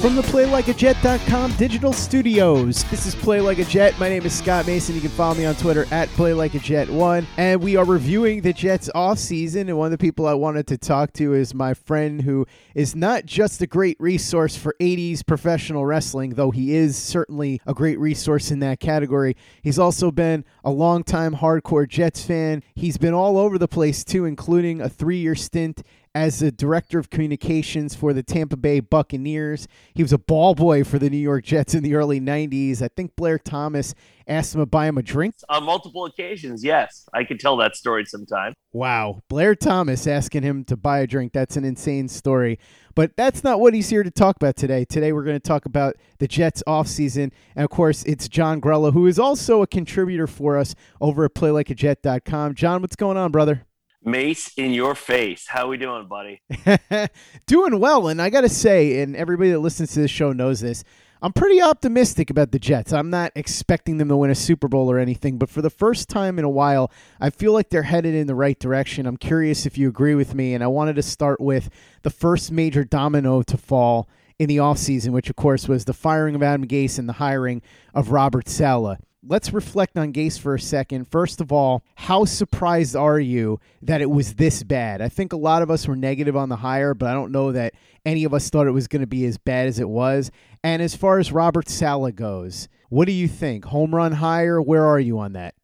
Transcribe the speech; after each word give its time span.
From 0.00 0.14
the 0.14 0.22
PlayLikeAJet.com 0.22 1.56
digital 1.56 1.92
studios, 1.92 2.84
this 2.84 3.04
is 3.04 3.16
Play 3.16 3.40
Like 3.40 3.58
a 3.58 3.64
Jet. 3.64 3.98
My 3.98 4.08
name 4.08 4.24
is 4.24 4.32
Scott 4.32 4.64
Mason. 4.64 4.94
You 4.94 5.00
can 5.00 5.10
follow 5.10 5.34
me 5.34 5.44
on 5.44 5.56
Twitter 5.56 5.86
at 5.90 6.08
PlayLikeAJet1. 6.10 7.26
And 7.36 7.60
we 7.60 7.74
are 7.74 7.84
reviewing 7.84 8.42
the 8.42 8.52
Jets 8.52 8.88
offseason. 8.94 9.62
And 9.62 9.76
one 9.76 9.86
of 9.86 9.90
the 9.90 9.98
people 9.98 10.28
I 10.28 10.34
wanted 10.34 10.68
to 10.68 10.78
talk 10.78 11.12
to 11.14 11.34
is 11.34 11.52
my 11.52 11.74
friend 11.74 12.22
who 12.22 12.46
is 12.76 12.94
not 12.94 13.26
just 13.26 13.60
a 13.60 13.66
great 13.66 13.96
resource 13.98 14.56
for 14.56 14.76
80s 14.78 15.26
professional 15.26 15.84
wrestling, 15.84 16.34
though 16.34 16.52
he 16.52 16.76
is 16.76 16.96
certainly 16.96 17.60
a 17.66 17.74
great 17.74 17.98
resource 17.98 18.52
in 18.52 18.60
that 18.60 18.78
category. 18.78 19.36
He's 19.62 19.80
also 19.80 20.12
been 20.12 20.44
a 20.62 20.70
longtime 20.70 21.34
hardcore 21.34 21.88
Jets 21.88 22.22
fan. 22.22 22.62
He's 22.76 22.98
been 22.98 23.14
all 23.14 23.36
over 23.36 23.58
the 23.58 23.66
place, 23.66 24.04
too, 24.04 24.26
including 24.26 24.80
a 24.80 24.88
three 24.88 25.18
year 25.18 25.34
stint 25.34 25.82
as 26.18 26.40
the 26.40 26.50
director 26.50 26.98
of 26.98 27.10
communications 27.10 27.94
for 27.94 28.12
the 28.12 28.24
Tampa 28.24 28.56
Bay 28.56 28.80
Buccaneers. 28.80 29.68
He 29.94 30.02
was 30.02 30.12
a 30.12 30.18
ball 30.18 30.56
boy 30.56 30.82
for 30.82 30.98
the 30.98 31.08
New 31.08 31.16
York 31.16 31.44
Jets 31.44 31.74
in 31.74 31.84
the 31.84 31.94
early 31.94 32.20
90s. 32.20 32.82
I 32.82 32.88
think 32.88 33.14
Blair 33.14 33.38
Thomas 33.38 33.94
asked 34.26 34.52
him 34.52 34.60
to 34.60 34.66
buy 34.66 34.88
him 34.88 34.98
a 34.98 35.02
drink. 35.02 35.36
On 35.48 35.62
multiple 35.62 36.06
occasions, 36.06 36.64
yes. 36.64 37.08
I 37.14 37.22
could 37.22 37.38
tell 37.38 37.56
that 37.58 37.76
story 37.76 38.04
sometime. 38.04 38.54
Wow. 38.72 39.20
Blair 39.28 39.54
Thomas 39.54 40.08
asking 40.08 40.42
him 40.42 40.64
to 40.64 40.76
buy 40.76 40.98
a 40.98 41.06
drink. 41.06 41.32
That's 41.32 41.56
an 41.56 41.64
insane 41.64 42.08
story. 42.08 42.58
But 42.96 43.16
that's 43.16 43.44
not 43.44 43.60
what 43.60 43.72
he's 43.72 43.88
here 43.88 44.02
to 44.02 44.10
talk 44.10 44.34
about 44.34 44.56
today. 44.56 44.84
Today, 44.84 45.12
we're 45.12 45.22
going 45.22 45.40
to 45.40 45.48
talk 45.48 45.66
about 45.66 45.94
the 46.18 46.26
Jets 46.26 46.64
offseason. 46.66 47.30
And 47.54 47.64
of 47.64 47.70
course, 47.70 48.02
it's 48.02 48.28
Jon 48.28 48.60
Grella, 48.60 48.92
who 48.92 49.06
is 49.06 49.20
also 49.20 49.62
a 49.62 49.68
contributor 49.68 50.26
for 50.26 50.58
us 50.58 50.74
over 51.00 51.26
at 51.26 51.34
playlikeajet.com. 51.34 52.56
Jon, 52.56 52.80
what's 52.80 52.96
going 52.96 53.16
on, 53.16 53.30
brother? 53.30 53.67
Mace 54.02 54.52
in 54.56 54.72
your 54.72 54.94
face. 54.94 55.46
How 55.48 55.68
we 55.68 55.76
doing, 55.76 56.06
buddy? 56.06 56.42
doing 57.46 57.80
well, 57.80 58.08
and 58.08 58.22
I 58.22 58.30
got 58.30 58.42
to 58.42 58.48
say, 58.48 59.00
and 59.00 59.16
everybody 59.16 59.50
that 59.50 59.58
listens 59.58 59.92
to 59.92 60.00
this 60.00 60.10
show 60.10 60.32
knows 60.32 60.60
this. 60.60 60.84
I'm 61.20 61.32
pretty 61.32 61.60
optimistic 61.60 62.30
about 62.30 62.52
the 62.52 62.60
Jets. 62.60 62.92
I'm 62.92 63.10
not 63.10 63.32
expecting 63.34 63.98
them 63.98 64.08
to 64.08 64.16
win 64.16 64.30
a 64.30 64.36
Super 64.36 64.68
Bowl 64.68 64.88
or 64.88 64.98
anything, 64.98 65.36
but 65.36 65.50
for 65.50 65.62
the 65.62 65.70
first 65.70 66.08
time 66.08 66.38
in 66.38 66.44
a 66.44 66.50
while, 66.50 66.92
I 67.20 67.30
feel 67.30 67.52
like 67.52 67.70
they're 67.70 67.82
headed 67.82 68.14
in 68.14 68.28
the 68.28 68.36
right 68.36 68.56
direction. 68.56 69.04
I'm 69.04 69.16
curious 69.16 69.66
if 69.66 69.76
you 69.76 69.88
agree 69.88 70.14
with 70.14 70.32
me, 70.32 70.54
and 70.54 70.62
I 70.62 70.68
wanted 70.68 70.94
to 70.94 71.02
start 71.02 71.40
with 71.40 71.70
the 72.02 72.10
first 72.10 72.52
major 72.52 72.84
domino 72.84 73.42
to 73.42 73.56
fall 73.56 74.08
in 74.38 74.46
the 74.46 74.58
offseason, 74.58 75.10
which 75.10 75.28
of 75.28 75.34
course 75.34 75.66
was 75.66 75.86
the 75.86 75.92
firing 75.92 76.36
of 76.36 76.42
Adam 76.42 76.68
Gase 76.68 77.00
and 77.00 77.08
the 77.08 77.14
hiring 77.14 77.62
of 77.94 78.12
Robert 78.12 78.48
Saleh 78.48 78.98
let's 79.28 79.52
reflect 79.52 79.96
on 79.98 80.12
Gase 80.12 80.38
for 80.38 80.54
a 80.54 80.60
second. 80.60 81.06
First 81.06 81.40
of 81.40 81.52
all, 81.52 81.82
how 81.96 82.24
surprised 82.24 82.96
are 82.96 83.20
you 83.20 83.60
that 83.82 84.00
it 84.00 84.10
was 84.10 84.34
this 84.34 84.62
bad? 84.62 85.02
I 85.02 85.08
think 85.08 85.32
a 85.32 85.36
lot 85.36 85.62
of 85.62 85.70
us 85.70 85.86
were 85.86 85.96
negative 85.96 86.36
on 86.36 86.48
the 86.48 86.56
hire, 86.56 86.94
but 86.94 87.08
I 87.08 87.12
don't 87.12 87.30
know 87.30 87.52
that 87.52 87.74
any 88.06 88.24
of 88.24 88.32
us 88.32 88.48
thought 88.48 88.66
it 88.66 88.72
was 88.72 88.88
going 88.88 89.00
to 89.00 89.06
be 89.06 89.26
as 89.26 89.36
bad 89.36 89.68
as 89.68 89.78
it 89.78 89.88
was. 89.88 90.30
And 90.64 90.80
as 90.82 90.96
far 90.96 91.18
as 91.18 91.30
Robert 91.30 91.68
Saleh 91.68 92.14
goes, 92.14 92.68
what 92.88 93.06
do 93.06 93.12
you 93.12 93.28
think? 93.28 93.66
Home 93.66 93.94
run 93.94 94.12
hire? 94.12 94.62
Where 94.62 94.86
are 94.86 95.00
you 95.00 95.18
on 95.18 95.34
that? 95.34 95.54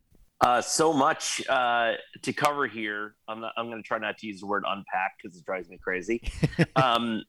Uh, 0.41 0.61
so 0.61 0.93
much 0.93 1.43
uh, 1.49 1.93
to 2.23 2.33
cover 2.33 2.67
here. 2.67 3.15
I'm, 3.29 3.41
not, 3.41 3.53
I'm 3.57 3.71
going 3.71 3.83
to 3.83 3.87
try 3.87 3.99
not 3.99 4.19
to 4.19 4.27
use 4.27 4.41
the 4.41 4.47
word 4.47 4.65
unpack 4.67 5.13
because 5.23 5.39
it 5.39 5.45
drives 5.45 5.71
me 5.71 5.79
crazy. 5.83 6.21
um, 6.77 7.23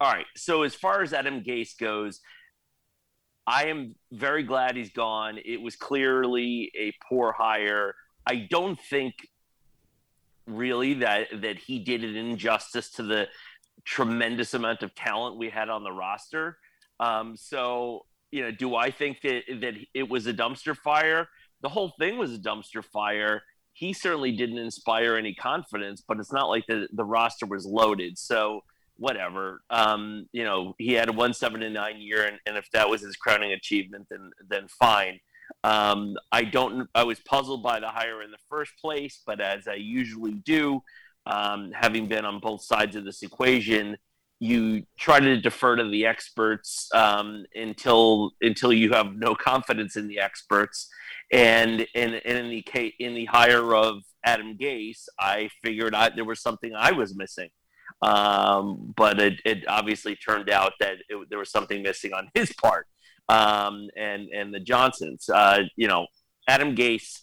all 0.00 0.12
right. 0.12 0.26
So 0.36 0.62
as 0.62 0.74
far 0.74 1.02
as 1.02 1.12
Adam 1.12 1.42
Gase 1.42 1.76
goes, 1.78 2.20
I 3.46 3.66
am 3.66 3.94
very 4.12 4.42
glad 4.42 4.76
he's 4.76 4.92
gone. 4.92 5.38
It 5.44 5.60
was 5.60 5.76
clearly 5.76 6.72
a 6.78 6.92
poor 7.06 7.32
hire. 7.32 7.94
I 8.26 8.46
don't 8.48 8.80
think 8.80 9.14
really 10.46 10.94
that 10.94 11.28
that 11.42 11.58
he 11.58 11.78
did 11.78 12.04
an 12.04 12.16
injustice 12.16 12.90
to 12.90 13.02
the 13.02 13.28
tremendous 13.84 14.54
amount 14.54 14.82
of 14.82 14.94
talent 14.94 15.36
we 15.36 15.50
had 15.50 15.68
on 15.68 15.84
the 15.84 15.92
roster. 15.92 16.58
Um, 17.00 17.36
so 17.36 18.06
you 18.30 18.42
know, 18.42 18.50
do 18.50 18.74
I 18.74 18.90
think 18.90 19.20
that 19.22 19.42
that 19.60 19.74
it 19.92 20.08
was 20.08 20.26
a 20.26 20.32
dumpster 20.32 20.76
fire? 20.76 21.28
The 21.60 21.68
whole 21.68 21.92
thing 21.98 22.18
was 22.18 22.34
a 22.34 22.38
dumpster 22.38 22.84
fire. 22.84 23.42
He 23.74 23.92
certainly 23.92 24.32
didn't 24.32 24.58
inspire 24.58 25.16
any 25.16 25.34
confidence, 25.34 26.02
but 26.06 26.18
it's 26.18 26.32
not 26.32 26.48
like 26.48 26.66
the 26.66 26.88
the 26.92 27.04
roster 27.04 27.46
was 27.46 27.66
loaded. 27.66 28.18
So 28.18 28.62
whatever. 28.96 29.62
Um, 29.70 30.26
you 30.32 30.44
know, 30.44 30.74
he 30.78 30.92
had 30.92 31.08
a 31.08 31.12
one 31.12 31.34
seven 31.34 31.62
and 31.62 31.74
nine 31.74 32.00
year, 32.00 32.26
and, 32.26 32.38
and 32.46 32.56
if 32.56 32.70
that 32.72 32.88
was 32.88 33.02
his 33.02 33.16
crowning 33.16 33.52
achievement, 33.52 34.06
then 34.10 34.30
then 34.48 34.68
fine. 34.68 35.20
Um, 35.62 36.14
I 36.32 36.44
don't. 36.44 36.88
I 36.94 37.04
was 37.04 37.20
puzzled 37.20 37.62
by 37.62 37.80
the 37.80 37.88
hire 37.88 38.22
in 38.22 38.30
the 38.30 38.38
first 38.48 38.72
place, 38.80 39.20
but 39.26 39.40
as 39.40 39.68
I 39.68 39.74
usually 39.74 40.34
do, 40.34 40.82
um, 41.26 41.72
having 41.72 42.06
been 42.06 42.24
on 42.24 42.40
both 42.40 42.62
sides 42.62 42.96
of 42.96 43.04
this 43.04 43.22
equation, 43.22 43.96
you 44.40 44.84
try 44.98 45.20
to 45.20 45.40
defer 45.40 45.76
to 45.76 45.88
the 45.88 46.06
experts 46.06 46.88
um, 46.94 47.44
until 47.54 48.32
until 48.40 48.72
you 48.72 48.92
have 48.92 49.14
no 49.14 49.34
confidence 49.34 49.96
in 49.96 50.08
the 50.08 50.20
experts. 50.20 50.88
And 51.32 51.86
in, 51.94 52.14
in 52.14 52.48
the 52.48 52.92
in 52.98 53.14
the 53.14 53.24
hire 53.26 53.74
of 53.74 54.02
Adam 54.24 54.56
Gase, 54.56 55.04
I 55.18 55.50
figured 55.62 55.94
out 55.94 56.16
there 56.16 56.24
was 56.24 56.40
something 56.40 56.74
I 56.74 56.92
was 56.92 57.16
missing. 57.16 57.50
Um, 58.04 58.92
but 58.96 59.20
it, 59.20 59.40
it, 59.44 59.68
obviously 59.68 60.16
turned 60.16 60.50
out 60.50 60.72
that 60.80 60.96
it, 61.08 61.28
there 61.30 61.38
was 61.38 61.50
something 61.50 61.82
missing 61.82 62.12
on 62.12 62.28
his 62.34 62.52
part. 62.52 62.86
Um, 63.28 63.88
and 63.96 64.28
and 64.28 64.52
the 64.52 64.60
Johnsons, 64.60 65.28
uh, 65.28 65.62
you 65.76 65.88
know, 65.88 66.06
Adam 66.46 66.74
Gase, 66.76 67.20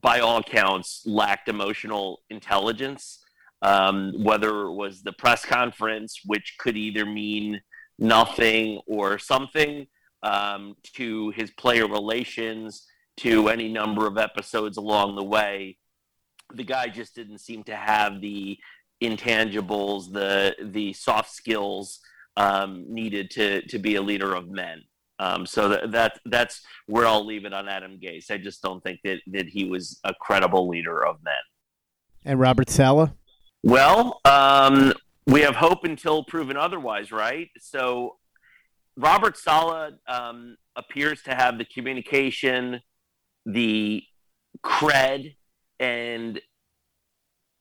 by 0.00 0.20
all 0.20 0.38
accounts, 0.38 1.02
lacked 1.04 1.48
emotional 1.48 2.22
intelligence 2.30 3.22
um, 3.62 4.12
whether 4.22 4.62
it 4.62 4.72
was 4.72 5.02
the 5.02 5.12
press 5.12 5.44
conference, 5.44 6.20
which 6.24 6.56
could 6.58 6.76
either 6.76 7.06
mean 7.06 7.60
nothing 7.98 8.80
or 8.86 9.18
something, 9.18 9.86
um, 10.22 10.76
to 10.94 11.30
his 11.30 11.50
player 11.52 11.86
relations, 11.86 12.86
to 13.18 13.48
any 13.48 13.68
number 13.68 14.06
of 14.06 14.18
episodes 14.18 14.76
along 14.76 15.16
the 15.16 15.24
way. 15.24 15.78
The 16.52 16.64
guy 16.64 16.88
just 16.88 17.14
didn't 17.14 17.38
seem 17.38 17.64
to 17.64 17.74
have 17.74 18.20
the 18.20 18.58
intangibles, 19.02 20.12
the 20.12 20.54
the 20.62 20.92
soft 20.92 21.30
skills 21.30 22.00
um, 22.36 22.84
needed 22.88 23.30
to 23.32 23.62
to 23.68 23.78
be 23.78 23.96
a 23.96 24.02
leader 24.02 24.34
of 24.34 24.48
men. 24.48 24.82
Um, 25.18 25.46
so 25.46 25.68
that, 25.70 25.92
that 25.92 26.18
that's 26.26 26.62
where 26.86 27.06
I'll 27.06 27.24
leave 27.24 27.44
it 27.44 27.54
on 27.54 27.68
Adam 27.68 27.98
Gase. 28.02 28.30
I 28.30 28.38
just 28.38 28.62
don't 28.62 28.82
think 28.82 29.00
that 29.04 29.20
that 29.28 29.48
he 29.48 29.64
was 29.64 30.00
a 30.04 30.14
credible 30.14 30.68
leader 30.68 31.04
of 31.04 31.16
men. 31.24 31.34
And 32.24 32.40
Robert 32.40 32.68
Saleh. 32.68 33.10
Well, 33.62 34.20
um, 34.24 34.92
we 35.26 35.40
have 35.40 35.56
hope 35.56 35.84
until 35.84 36.24
proven 36.24 36.56
otherwise, 36.56 37.10
right? 37.10 37.48
So 37.58 38.16
Robert 38.96 39.36
Saleh 39.36 39.94
um, 40.06 40.56
appears 40.76 41.22
to 41.22 41.34
have 41.34 41.58
the 41.58 41.64
communication, 41.64 42.80
the 43.44 44.02
cred, 44.64 45.34
and 45.78 46.40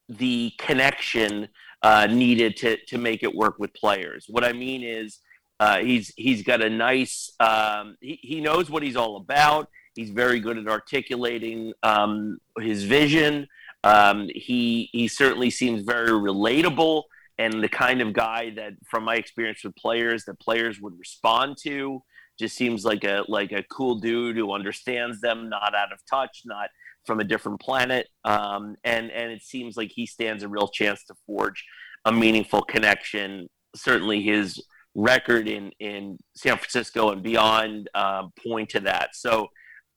the 0.09 0.51
connection 0.57 1.47
uh, 1.81 2.07
needed 2.07 2.57
to 2.57 2.77
to 2.87 2.97
make 2.97 3.23
it 3.23 3.33
work 3.33 3.59
with 3.59 3.73
players. 3.73 4.25
What 4.29 4.43
I 4.43 4.53
mean 4.53 4.83
is, 4.83 5.19
uh, 5.59 5.79
he's 5.79 6.13
he's 6.17 6.43
got 6.43 6.61
a 6.61 6.69
nice 6.69 7.31
um, 7.39 7.97
he, 8.01 8.19
he 8.21 8.41
knows 8.41 8.69
what 8.69 8.83
he's 8.83 8.95
all 8.95 9.17
about. 9.17 9.69
He's 9.95 10.09
very 10.09 10.39
good 10.39 10.57
at 10.57 10.67
articulating 10.67 11.73
um, 11.83 12.37
his 12.59 12.83
vision. 12.83 13.47
Um, 13.83 14.29
he 14.33 14.89
he 14.91 15.07
certainly 15.07 15.49
seems 15.49 15.83
very 15.83 16.09
relatable 16.09 17.03
and 17.37 17.61
the 17.61 17.69
kind 17.69 18.01
of 18.01 18.13
guy 18.13 18.51
that, 18.51 18.73
from 18.85 19.03
my 19.03 19.15
experience 19.15 19.63
with 19.63 19.75
players, 19.75 20.25
that 20.25 20.39
players 20.39 20.79
would 20.79 20.97
respond 20.97 21.57
to. 21.63 22.01
Just 22.39 22.55
seems 22.55 22.83
like 22.83 23.03
a 23.03 23.23
like 23.27 23.51
a 23.51 23.63
cool 23.63 23.95
dude 23.95 24.35
who 24.35 24.53
understands 24.53 25.21
them, 25.21 25.49
not 25.49 25.73
out 25.73 25.93
of 25.93 25.99
touch, 26.09 26.41
not 26.45 26.69
from 27.05 27.19
a 27.19 27.23
different 27.23 27.59
planet. 27.59 28.07
Um, 28.23 28.75
and 28.83 29.11
and 29.11 29.31
it 29.31 29.43
seems 29.43 29.77
like 29.77 29.91
he 29.93 30.05
stands 30.05 30.43
a 30.43 30.47
real 30.47 30.67
chance 30.67 31.03
to 31.05 31.15
forge 31.25 31.63
a 32.05 32.11
meaningful 32.11 32.61
connection. 32.61 33.47
Certainly, 33.75 34.23
his 34.23 34.63
record 34.95 35.47
in 35.47 35.71
in 35.79 36.17
San 36.35 36.57
Francisco 36.57 37.11
and 37.11 37.21
beyond 37.21 37.89
um, 37.93 38.31
point 38.47 38.69
to 38.69 38.79
that. 38.81 39.15
So 39.15 39.49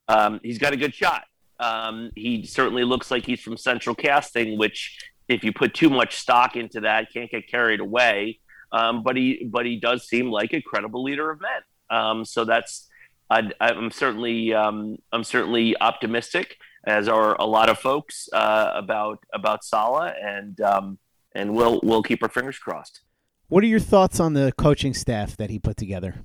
um, 0.09 0.41
he's 0.43 0.59
got 0.59 0.73
a 0.73 0.77
good 0.77 0.95
shot. 0.95 1.25
Um, 1.61 2.11
he 2.15 2.45
certainly 2.45 2.85
looks 2.85 3.11
like 3.11 3.27
he's 3.27 3.41
from 3.41 3.57
Central 3.57 3.95
Casting, 3.95 4.59
which, 4.59 4.99
if 5.29 5.45
you 5.45 5.53
put 5.53 5.75
too 5.75 5.91
much 5.91 6.17
stock 6.17 6.57
into 6.57 6.81
that, 6.81 7.13
can't 7.13 7.31
get 7.31 7.49
carried 7.49 7.81
away. 7.81 8.41
Um, 8.73 9.03
but 9.03 9.17
he, 9.17 9.49
but 9.51 9.67
he 9.67 9.81
does 9.81 10.07
seem 10.07 10.31
like 10.31 10.53
a 10.53 10.63
credible 10.63 11.03
leader 11.03 11.31
of 11.31 11.41
men. 11.41 11.61
Um, 11.91 12.25
so 12.25 12.45
that's, 12.45 12.89
I, 13.31 13.51
am 13.61 13.91
certainly, 13.91 14.55
um, 14.55 14.97
I'm 15.13 15.25
certainly 15.25 15.75
optimistic, 15.81 16.57
as 16.85 17.09
are 17.09 17.37
a 17.41 17.47
lot 17.47 17.69
of 17.69 17.79
folks 17.79 18.29
uh, 18.33 18.73
about 18.75 19.19
about 19.33 19.65
Saleh, 19.65 20.15
and 20.23 20.61
um, 20.61 20.99
and 21.35 21.55
we'll 21.55 21.81
we'll 21.83 22.03
keep 22.03 22.23
our 22.23 22.29
fingers 22.29 22.59
crossed. 22.59 23.01
What 23.49 23.65
are 23.65 23.67
your 23.67 23.81
thoughts 23.81 24.21
on 24.21 24.35
the 24.35 24.53
coaching 24.59 24.95
staff 24.95 25.37
that 25.39 25.51
he 25.51 25.59
put 25.59 25.77
together? 25.77 26.17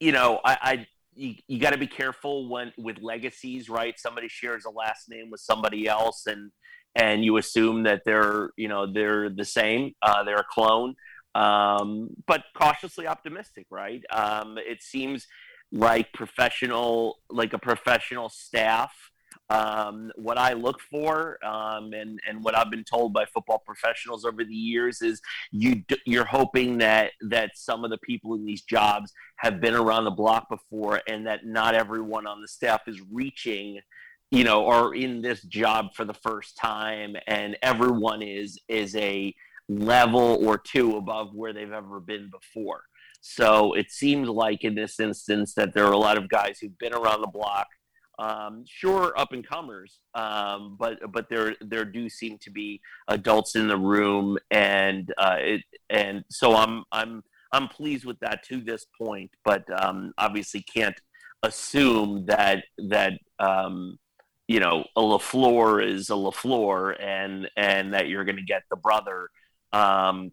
You 0.00 0.12
know, 0.12 0.40
I, 0.44 0.58
I 0.62 0.86
you, 1.14 1.34
you 1.46 1.58
got 1.58 1.70
to 1.70 1.78
be 1.78 1.86
careful 1.86 2.48
when 2.48 2.72
with 2.78 2.98
legacies, 3.00 3.68
right? 3.68 3.98
Somebody 3.98 4.28
shares 4.28 4.64
a 4.64 4.70
last 4.70 5.08
name 5.08 5.30
with 5.30 5.40
somebody 5.40 5.86
else, 5.86 6.26
and 6.26 6.50
and 6.94 7.24
you 7.24 7.36
assume 7.36 7.84
that 7.84 8.02
they're 8.04 8.50
you 8.56 8.68
know 8.68 8.90
they're 8.92 9.28
the 9.28 9.44
same, 9.44 9.92
uh, 10.02 10.24
they're 10.24 10.36
a 10.36 10.46
clone. 10.50 10.94
Um, 11.34 12.10
but 12.28 12.44
cautiously 12.56 13.08
optimistic, 13.08 13.66
right? 13.68 14.02
Um, 14.10 14.56
it 14.56 14.82
seems 14.82 15.26
like 15.72 16.12
professional, 16.12 17.16
like 17.28 17.52
a 17.52 17.58
professional 17.58 18.28
staff 18.28 18.92
um, 19.50 20.10
what 20.16 20.38
I 20.38 20.54
look 20.54 20.80
for, 20.80 21.44
um, 21.44 21.92
and 21.92 22.18
and 22.26 22.42
what 22.42 22.56
I've 22.56 22.70
been 22.70 22.84
told 22.84 23.12
by 23.12 23.26
football 23.26 23.62
professionals 23.64 24.24
over 24.24 24.42
the 24.42 24.54
years 24.54 25.02
is 25.02 25.20
you 25.52 25.82
you're 26.06 26.24
hoping 26.24 26.78
that 26.78 27.12
that 27.28 27.50
some 27.54 27.84
of 27.84 27.90
the 27.90 27.98
people 27.98 28.34
in 28.34 28.44
these 28.44 28.62
jobs 28.62 29.12
have 29.36 29.60
been 29.60 29.74
around 29.74 30.04
the 30.04 30.10
block 30.10 30.48
before, 30.48 31.02
and 31.08 31.26
that 31.26 31.44
not 31.44 31.74
everyone 31.74 32.26
on 32.26 32.40
the 32.40 32.48
staff 32.48 32.82
is 32.86 33.00
reaching, 33.12 33.80
you 34.30 34.44
know, 34.44 34.64
or 34.64 34.94
in 34.94 35.20
this 35.20 35.42
job 35.42 35.94
for 35.94 36.06
the 36.06 36.14
first 36.14 36.56
time, 36.56 37.14
and 37.26 37.56
everyone 37.62 38.22
is 38.22 38.58
is 38.68 38.96
a 38.96 39.34
level 39.68 40.38
or 40.46 40.56
two 40.58 40.96
above 40.96 41.34
where 41.34 41.52
they've 41.52 41.72
ever 41.72 42.00
been 42.00 42.30
before. 42.30 42.82
So 43.20 43.74
it 43.74 43.90
seems 43.90 44.28
like 44.28 44.64
in 44.64 44.74
this 44.74 45.00
instance 45.00 45.54
that 45.54 45.74
there 45.74 45.86
are 45.86 45.92
a 45.92 45.98
lot 45.98 46.18
of 46.18 46.28
guys 46.28 46.58
who've 46.58 46.78
been 46.78 46.92
around 46.92 47.22
the 47.22 47.26
block 47.26 47.68
um, 48.18 48.64
sure 48.66 49.12
up 49.18 49.32
and 49.32 49.46
comers, 49.46 49.98
um, 50.14 50.76
but 50.78 50.98
but 51.12 51.28
there 51.28 51.56
there 51.60 51.84
do 51.84 52.08
seem 52.08 52.38
to 52.38 52.50
be 52.50 52.80
adults 53.08 53.56
in 53.56 53.68
the 53.68 53.76
room, 53.76 54.38
and 54.50 55.12
uh, 55.18 55.36
it, 55.38 55.62
and 55.90 56.24
so 56.30 56.54
I'm 56.54 56.84
I'm 56.92 57.22
I'm 57.52 57.68
pleased 57.68 58.04
with 58.04 58.18
that 58.20 58.44
to 58.44 58.60
this 58.60 58.86
point, 59.00 59.30
but 59.44 59.64
um, 59.82 60.12
obviously 60.18 60.62
can't 60.62 60.98
assume 61.42 62.26
that 62.26 62.64
that 62.88 63.14
um, 63.38 63.98
you 64.48 64.60
know 64.60 64.84
a 64.96 65.00
LaFleur 65.00 65.86
is 65.86 66.10
a 66.10 66.14
LaFleur, 66.14 67.00
and 67.02 67.48
and 67.56 67.94
that 67.94 68.08
you're 68.08 68.24
going 68.24 68.36
to 68.36 68.42
get 68.42 68.62
the 68.70 68.76
brother. 68.76 69.28
Um, 69.72 70.30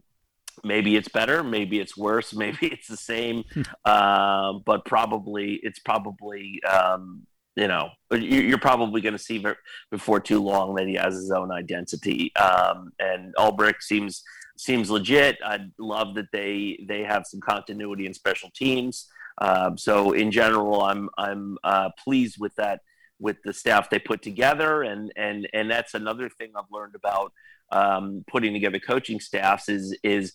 maybe 0.63 0.95
it's 0.95 1.07
better, 1.07 1.43
maybe 1.43 1.79
it's 1.79 1.97
worse, 1.97 2.33
maybe 2.35 2.67
it's 2.67 2.87
the 2.87 2.97
same, 2.97 3.43
uh, 3.85 4.53
but 4.65 4.85
probably 4.85 5.59
it's 5.63 5.79
probably 5.79 6.61
um, 6.63 7.25
you 7.61 7.67
know, 7.67 7.91
you're 8.11 8.57
probably 8.57 9.01
going 9.01 9.13
to 9.13 9.19
see 9.19 9.45
before 9.91 10.19
too 10.19 10.41
long 10.41 10.73
that 10.75 10.87
he 10.87 10.95
has 10.95 11.13
his 11.13 11.29
own 11.29 11.51
identity. 11.51 12.35
Um, 12.35 12.91
and 12.97 13.35
Ulbrich 13.35 13.81
seems 13.81 14.23
seems 14.57 14.89
legit. 14.89 15.37
I 15.45 15.59
love 15.77 16.15
that 16.15 16.31
they 16.33 16.83
they 16.87 17.03
have 17.03 17.27
some 17.27 17.39
continuity 17.39 18.07
in 18.07 18.15
special 18.15 18.49
teams. 18.55 19.07
Um, 19.37 19.77
so 19.77 20.13
in 20.13 20.31
general, 20.31 20.81
I'm 20.81 21.07
I'm 21.19 21.59
uh, 21.63 21.89
pleased 22.03 22.37
with 22.39 22.55
that 22.55 22.79
with 23.19 23.37
the 23.45 23.53
staff 23.53 23.91
they 23.91 23.99
put 23.99 24.23
together, 24.23 24.81
and 24.81 25.13
and 25.15 25.47
and 25.53 25.69
that's 25.69 25.93
another 25.93 26.29
thing 26.29 26.53
I've 26.55 26.71
learned 26.71 26.95
about 26.95 27.31
um, 27.71 28.25
putting 28.27 28.53
together 28.53 28.79
coaching 28.79 29.19
staffs 29.19 29.69
is 29.69 29.95
is 30.03 30.33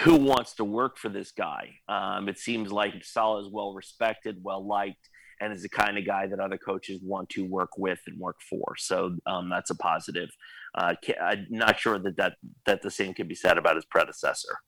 who 0.00 0.16
wants 0.16 0.54
to 0.54 0.64
work 0.64 0.98
for 0.98 1.10
this 1.10 1.30
guy. 1.30 1.76
Um, 1.88 2.28
it 2.28 2.38
seems 2.38 2.72
like 2.72 3.04
Saleh 3.04 3.46
is 3.46 3.52
well 3.52 3.72
respected, 3.72 4.38
well 4.42 4.66
liked 4.66 5.08
and 5.40 5.52
is 5.52 5.62
the 5.62 5.68
kind 5.68 5.98
of 5.98 6.06
guy 6.06 6.26
that 6.26 6.40
other 6.40 6.58
coaches 6.58 7.00
want 7.02 7.28
to 7.30 7.44
work 7.44 7.78
with 7.78 8.00
and 8.06 8.18
work 8.18 8.36
for. 8.48 8.74
So 8.76 9.16
um, 9.26 9.48
that's 9.48 9.70
a 9.70 9.74
positive. 9.74 10.30
Uh, 10.74 10.94
I'm 11.22 11.46
not 11.50 11.78
sure 11.78 11.98
that, 11.98 12.16
that 12.16 12.34
that 12.66 12.82
the 12.82 12.90
same 12.90 13.14
can 13.14 13.26
be 13.26 13.34
said 13.34 13.58
about 13.58 13.76
his 13.76 13.84
predecessor. 13.84 14.58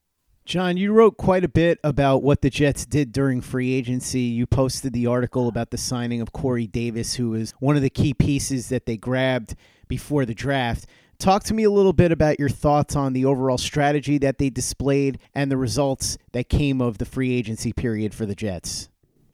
Jon, 0.45 0.75
you 0.75 0.91
wrote 0.91 1.15
quite 1.15 1.45
a 1.45 1.49
bit 1.49 1.79
about 1.85 2.21
what 2.21 2.41
the 2.41 2.49
Jets 2.49 2.85
did 2.85 3.13
during 3.13 3.39
free 3.39 3.73
agency. 3.73 4.19
You 4.19 4.45
posted 4.45 4.91
the 4.91 5.07
article 5.07 5.47
about 5.47 5.69
the 5.71 5.77
signing 5.77 6.19
of 6.19 6.33
Corey 6.33 6.67
Davis, 6.67 7.15
who 7.15 7.29
was 7.29 7.53
one 7.59 7.77
of 7.77 7.81
the 7.81 7.89
key 7.89 8.13
pieces 8.13 8.67
that 8.67 8.85
they 8.85 8.97
grabbed 8.97 9.55
before 9.87 10.25
the 10.25 10.33
draft. 10.33 10.85
Talk 11.17 11.45
to 11.45 11.53
me 11.53 11.63
a 11.63 11.71
little 11.71 11.93
bit 11.93 12.11
about 12.11 12.39
your 12.39 12.49
thoughts 12.49 12.93
on 12.97 13.13
the 13.13 13.23
overall 13.23 13.57
strategy 13.57 14.17
that 14.17 14.37
they 14.37 14.49
displayed 14.49 15.19
and 15.33 15.49
the 15.49 15.55
results 15.55 16.17
that 16.33 16.49
came 16.49 16.81
of 16.81 16.97
the 16.97 17.05
free 17.05 17.33
agency 17.33 17.71
period 17.71 18.13
for 18.13 18.25
the 18.25 18.35
Jets. 18.35 18.89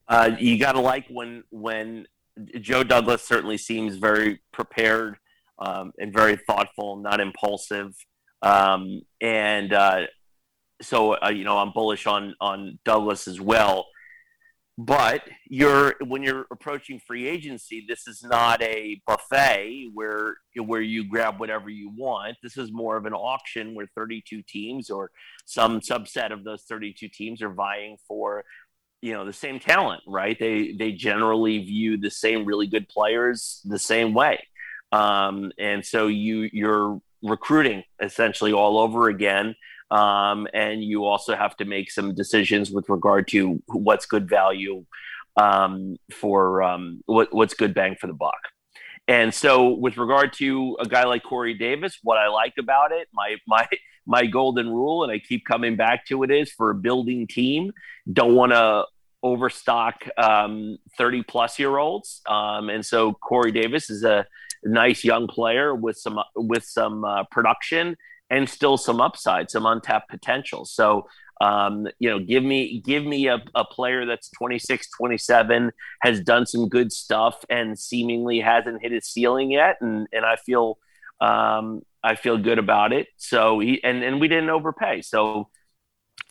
Uh, 0.09 0.31
you 0.39 0.57
got 0.59 0.73
to 0.73 0.81
like 0.81 1.05
when 1.09 1.43
when 1.51 2.07
Joe 2.61 2.83
Douglas 2.83 3.23
certainly 3.23 3.57
seems 3.57 3.97
very 3.97 4.41
prepared 4.51 5.17
um, 5.59 5.91
and 5.99 6.11
very 6.11 6.35
thoughtful, 6.35 6.97
not 6.97 7.19
impulsive, 7.19 7.93
um, 8.41 9.01
and 9.21 9.71
uh, 9.73 10.07
so 10.81 11.13
uh, 11.23 11.29
you 11.29 11.43
know 11.43 11.59
I'm 11.59 11.71
bullish 11.73 12.07
on 12.07 12.35
on 12.41 12.79
Douglas 12.85 13.27
as 13.27 13.39
well. 13.39 13.85
but 14.79 15.23
you're 15.49 15.95
when 16.05 16.23
you're 16.23 16.45
approaching 16.51 17.01
free 17.05 17.27
agency, 17.27 17.85
this 17.87 18.07
is 18.07 18.23
not 18.23 18.61
a 18.61 19.01
buffet 19.05 19.89
where 19.93 20.37
where 20.55 20.81
you 20.81 21.03
grab 21.03 21.37
whatever 21.37 21.69
you 21.69 21.91
want. 21.97 22.37
This 22.41 22.55
is 22.57 22.71
more 22.71 22.95
of 22.95 23.05
an 23.05 23.13
auction 23.13 23.75
where 23.75 23.87
32 23.93 24.41
teams 24.47 24.89
or 24.89 25.11
some 25.45 25.81
subset 25.81 26.31
of 26.31 26.45
those 26.45 26.63
32 26.63 27.09
teams 27.09 27.41
are 27.41 27.53
vying 27.53 27.97
for 28.07 28.45
you 29.01 29.13
know 29.13 29.25
the 29.25 29.33
same 29.33 29.59
talent, 29.59 30.03
right? 30.07 30.37
They 30.39 30.73
they 30.73 30.91
generally 30.91 31.59
view 31.59 31.97
the 31.97 32.11
same 32.11 32.45
really 32.45 32.67
good 32.67 32.87
players 32.89 33.61
the 33.65 33.79
same 33.79 34.13
way, 34.13 34.45
um, 34.91 35.51
and 35.57 35.85
so 35.85 36.07
you 36.07 36.49
you're 36.51 37.01
recruiting 37.21 37.83
essentially 38.01 38.53
all 38.53 38.79
over 38.79 39.09
again. 39.09 39.55
Um, 39.91 40.47
and 40.53 40.83
you 40.83 41.05
also 41.05 41.35
have 41.35 41.57
to 41.57 41.65
make 41.65 41.89
some 41.89 42.13
decisions 42.13 42.69
with 42.69 42.89
regard 42.89 43.27
to 43.29 43.59
what's 43.65 44.05
good 44.05 44.29
value 44.29 44.85
um, 45.35 45.97
for 46.11 46.61
um, 46.61 47.01
what, 47.07 47.33
what's 47.33 47.55
good 47.55 47.73
bang 47.73 47.95
for 47.99 48.05
the 48.05 48.13
buck. 48.13 48.39
And 49.07 49.33
so, 49.33 49.69
with 49.69 49.97
regard 49.97 50.33
to 50.33 50.77
a 50.79 50.85
guy 50.85 51.05
like 51.05 51.23
Corey 51.23 51.55
Davis, 51.55 51.97
what 52.03 52.19
I 52.19 52.27
like 52.27 52.53
about 52.59 52.91
it, 52.91 53.07
my 53.11 53.37
my 53.47 53.67
my 54.09 54.25
golden 54.25 54.67
rule, 54.67 55.03
and 55.03 55.11
I 55.11 55.19
keep 55.19 55.45
coming 55.45 55.75
back 55.75 56.07
to 56.07 56.23
it, 56.23 56.31
is 56.31 56.51
for 56.51 56.71
a 56.71 56.75
building 56.75 57.27
team, 57.27 57.71
don't 58.11 58.33
want 58.33 58.51
to 58.51 58.85
overstock 59.21 60.03
um, 60.17 60.79
30 60.97 61.23
plus 61.23 61.59
year 61.59 61.77
olds. 61.77 62.21
Um, 62.27 62.69
and 62.69 62.83
so 62.83 63.13
Corey 63.13 63.51
Davis 63.51 63.91
is 63.91 64.03
a 64.03 64.25
nice 64.63 65.03
young 65.03 65.27
player 65.27 65.75
with 65.75 65.95
some 65.95 66.19
with 66.35 66.63
some 66.63 67.05
uh, 67.05 67.23
production 67.29 67.95
and 68.31 68.49
still 68.49 68.77
some 68.77 68.99
upside, 68.99 69.51
some 69.51 69.67
untapped 69.67 70.09
potential. 70.09 70.65
So, 70.65 71.07
um, 71.39 71.87
you 71.99 72.09
know, 72.09 72.19
give 72.19 72.43
me 72.43 72.81
give 72.81 73.05
me 73.05 73.27
a, 73.27 73.43
a 73.53 73.63
player 73.63 74.07
that's 74.07 74.31
26, 74.31 74.89
27, 74.89 75.71
has 76.01 76.21
done 76.21 76.47
some 76.47 76.67
good 76.67 76.91
stuff 76.91 77.45
and 77.47 77.77
seemingly 77.77 78.39
hasn't 78.39 78.81
hit 78.81 78.91
his 78.91 79.05
ceiling 79.05 79.51
yet, 79.51 79.77
and 79.81 80.07
and 80.11 80.25
I 80.25 80.35
feel 80.35 80.79
um, 81.21 81.83
I 82.03 82.15
feel 82.15 82.37
good 82.37 82.59
about 82.59 82.93
it. 82.93 83.07
So 83.17 83.59
he 83.59 83.83
and 83.83 84.03
and 84.03 84.19
we 84.19 84.27
didn't 84.27 84.49
overpay. 84.49 85.01
So 85.01 85.49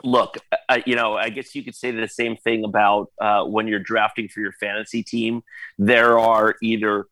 look, 0.04 0.36
you 0.86 0.96
know, 0.96 1.16
I 1.16 1.30
guess 1.30 1.54
you 1.54 1.64
could 1.64 1.74
say 1.74 1.90
the 1.90 2.08
same 2.08 2.36
thing 2.36 2.64
about 2.64 3.10
uh, 3.20 3.44
when 3.44 3.66
you're 3.66 3.78
drafting 3.78 4.28
for 4.28 4.40
your 4.40 4.52
fantasy 4.52 5.02
team. 5.02 5.42
There 5.78 6.18
are 6.18 6.56
either 6.62 7.06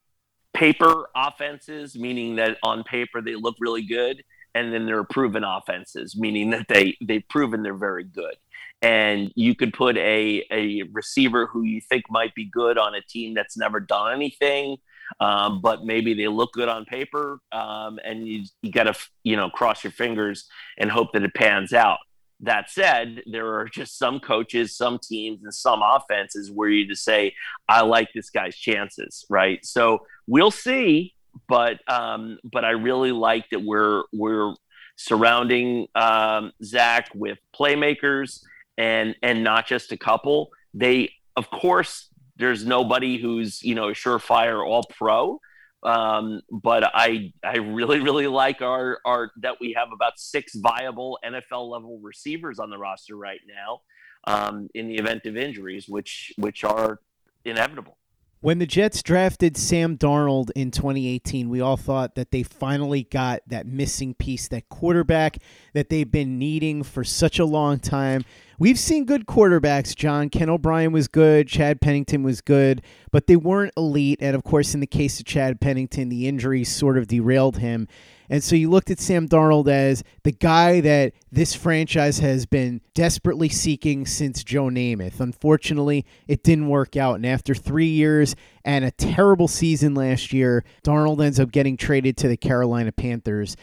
paper 0.54 1.08
offenses, 1.14 1.96
meaning 1.96 2.36
that 2.36 2.58
on 2.62 2.84
paper 2.84 3.20
they 3.20 3.34
look 3.34 3.56
really 3.60 3.84
good, 3.84 4.22
and 4.54 4.72
then 4.72 4.86
there 4.86 4.98
are 4.98 5.04
proven 5.04 5.44
offenses, 5.44 6.16
meaning 6.16 6.50
that 6.50 6.66
they 6.68 6.96
they've 7.02 7.28
proven 7.28 7.62
they're 7.62 7.74
very 7.74 8.04
good. 8.04 8.36
And 8.82 9.32
you 9.34 9.54
could 9.54 9.72
put 9.72 9.96
a 9.96 10.44
a 10.50 10.82
receiver 10.92 11.46
who 11.46 11.62
you 11.62 11.80
think 11.80 12.04
might 12.10 12.34
be 12.34 12.44
good 12.44 12.78
on 12.78 12.94
a 12.94 13.02
team 13.02 13.34
that's 13.34 13.56
never 13.56 13.80
done 13.80 14.14
anything, 14.14 14.76
um, 15.20 15.60
but 15.60 15.84
maybe 15.84 16.14
they 16.14 16.28
look 16.28 16.52
good 16.52 16.68
on 16.68 16.84
paper, 16.84 17.38
um, 17.52 17.98
and 18.04 18.26
you 18.26 18.44
you 18.62 18.72
got 18.72 18.84
to 18.84 18.94
you 19.24 19.36
know 19.36 19.50
cross 19.50 19.84
your 19.84 19.92
fingers 19.92 20.48
and 20.78 20.90
hope 20.90 21.12
that 21.12 21.22
it 21.22 21.34
pans 21.34 21.72
out. 21.72 21.98
That 22.40 22.70
said, 22.70 23.22
there 23.26 23.54
are 23.54 23.66
just 23.66 23.98
some 23.98 24.20
coaches, 24.20 24.76
some 24.76 24.98
teams, 25.02 25.42
and 25.42 25.54
some 25.54 25.80
offenses 25.82 26.50
where 26.50 26.68
you 26.68 26.86
just 26.86 27.04
say, 27.04 27.34
"I 27.68 27.82
like 27.82 28.08
this 28.14 28.30
guy's 28.30 28.56
chances," 28.56 29.24
right? 29.30 29.64
So 29.64 30.06
we'll 30.26 30.50
see 30.50 31.14
but 31.48 31.80
um, 31.88 32.38
but 32.44 32.64
I 32.64 32.70
really 32.70 33.12
like 33.12 33.48
that 33.50 33.62
we're 33.62 34.02
we're 34.12 34.54
surrounding 34.96 35.88
um, 35.94 36.52
Zach 36.62 37.08
with 37.14 37.38
playmakers 37.54 38.42
and 38.78 39.14
and 39.22 39.44
not 39.44 39.66
just 39.66 39.92
a 39.92 39.96
couple. 39.96 40.50
They 40.74 41.12
of 41.36 41.50
course 41.50 42.08
there's 42.36 42.64
nobody 42.64 43.18
who's 43.18 43.62
you 43.62 43.74
know 43.74 43.88
a 43.88 43.92
surefire 43.92 44.64
all 44.64 44.84
pro. 44.84 45.40
Um, 45.82 46.40
but 46.50 46.84
I 46.94 47.32
I 47.44 47.58
really 47.58 48.00
really 48.00 48.26
like 48.26 48.62
our 48.62 48.98
our 49.04 49.30
that 49.42 49.56
we 49.60 49.74
have 49.74 49.88
about 49.92 50.18
six 50.18 50.54
viable 50.54 51.18
NFL 51.24 51.70
level 51.70 52.00
receivers 52.02 52.58
on 52.58 52.70
the 52.70 52.78
roster 52.78 53.16
right 53.16 53.40
now 53.46 53.80
um, 54.26 54.68
in 54.74 54.88
the 54.88 54.96
event 54.96 55.26
of 55.26 55.36
injuries, 55.36 55.88
which 55.88 56.32
which 56.36 56.64
are 56.64 57.00
inevitable. 57.44 57.98
When 58.46 58.60
the 58.60 58.64
Jets 58.66 59.02
drafted 59.02 59.56
Sam 59.56 59.98
Darnold 59.98 60.52
in 60.54 60.70
2018, 60.70 61.48
we 61.48 61.60
all 61.60 61.76
thought 61.76 62.14
that 62.14 62.30
they 62.30 62.44
finally 62.44 63.02
got 63.02 63.40
that 63.48 63.66
missing 63.66 64.14
piece, 64.14 64.46
that 64.46 64.68
quarterback 64.68 65.38
that 65.72 65.88
they've 65.88 66.08
been 66.08 66.38
needing 66.38 66.84
for 66.84 67.02
such 67.02 67.40
a 67.40 67.44
long 67.44 67.80
time. 67.80 68.24
We've 68.56 68.78
seen 68.78 69.04
good 69.04 69.26
quarterbacks, 69.26 69.96
Jon. 69.96 70.28
Ken 70.28 70.48
O'Brien 70.48 70.92
was 70.92 71.08
good, 71.08 71.48
Chad 71.48 71.80
Pennington 71.80 72.22
was 72.22 72.40
good, 72.40 72.82
but 73.10 73.26
they 73.26 73.34
weren't 73.34 73.72
elite. 73.76 74.18
And 74.22 74.36
of 74.36 74.44
course, 74.44 74.74
in 74.74 74.80
the 74.80 74.86
case 74.86 75.18
of 75.18 75.26
Chad 75.26 75.60
Pennington, 75.60 76.08
the 76.08 76.28
injuries 76.28 76.70
sort 76.70 76.96
of 76.98 77.08
derailed 77.08 77.58
him. 77.58 77.88
And 78.28 78.42
so 78.42 78.56
you 78.56 78.70
looked 78.70 78.90
at 78.90 79.00
Sam 79.00 79.28
Darnold 79.28 79.68
as 79.68 80.02
the 80.24 80.32
guy 80.32 80.80
that 80.80 81.12
this 81.30 81.54
franchise 81.54 82.18
has 82.18 82.46
been 82.46 82.80
desperately 82.94 83.48
seeking 83.48 84.06
since 84.06 84.42
Joe 84.42 84.66
Namath. 84.66 85.20
Unfortunately, 85.20 86.04
it 86.26 86.42
didn't 86.42 86.68
work 86.68 86.96
out. 86.96 87.16
And 87.16 87.26
after 87.26 87.54
three 87.54 87.86
years 87.86 88.34
and 88.64 88.84
a 88.84 88.90
terrible 88.90 89.48
season 89.48 89.94
last 89.94 90.32
year, 90.32 90.64
Darnold 90.84 91.24
ends 91.24 91.40
up 91.40 91.52
getting 91.52 91.76
traded 91.76 92.16
to 92.18 92.28
the 92.28 92.36
Carolina 92.36 92.92
Panthers. 92.92 93.56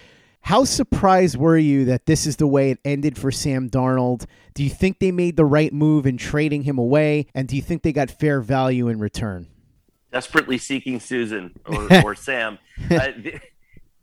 How 0.43 0.65
surprised 0.65 1.37
were 1.37 1.57
you 1.57 1.85
that 1.85 2.05
this 2.05 2.25
is 2.27 2.35
the 2.35 2.47
way 2.47 2.71
it 2.71 2.79
ended 2.83 3.17
for 3.17 3.31
Sam 3.31 3.69
Darnold? 3.69 4.25
Do 4.53 4.63
you 4.63 4.69
think 4.69 4.99
they 4.99 5.11
made 5.11 5.37
the 5.37 5.45
right 5.45 5.71
move 5.71 6.05
in 6.05 6.17
trading 6.17 6.63
him 6.63 6.77
away? 6.77 7.27
And 7.33 7.47
do 7.47 7.55
you 7.55 7.61
think 7.61 7.81
they 7.81 7.93
got 7.93 8.11
fair 8.11 8.41
value 8.41 8.89
in 8.89 8.99
return? 8.99 9.47
Desperately 10.11 10.57
seeking 10.57 10.99
Susan 10.99 11.57
or, 11.65 11.87
or 12.03 12.15
Sam. 12.15 12.59
Uh, 12.91 13.11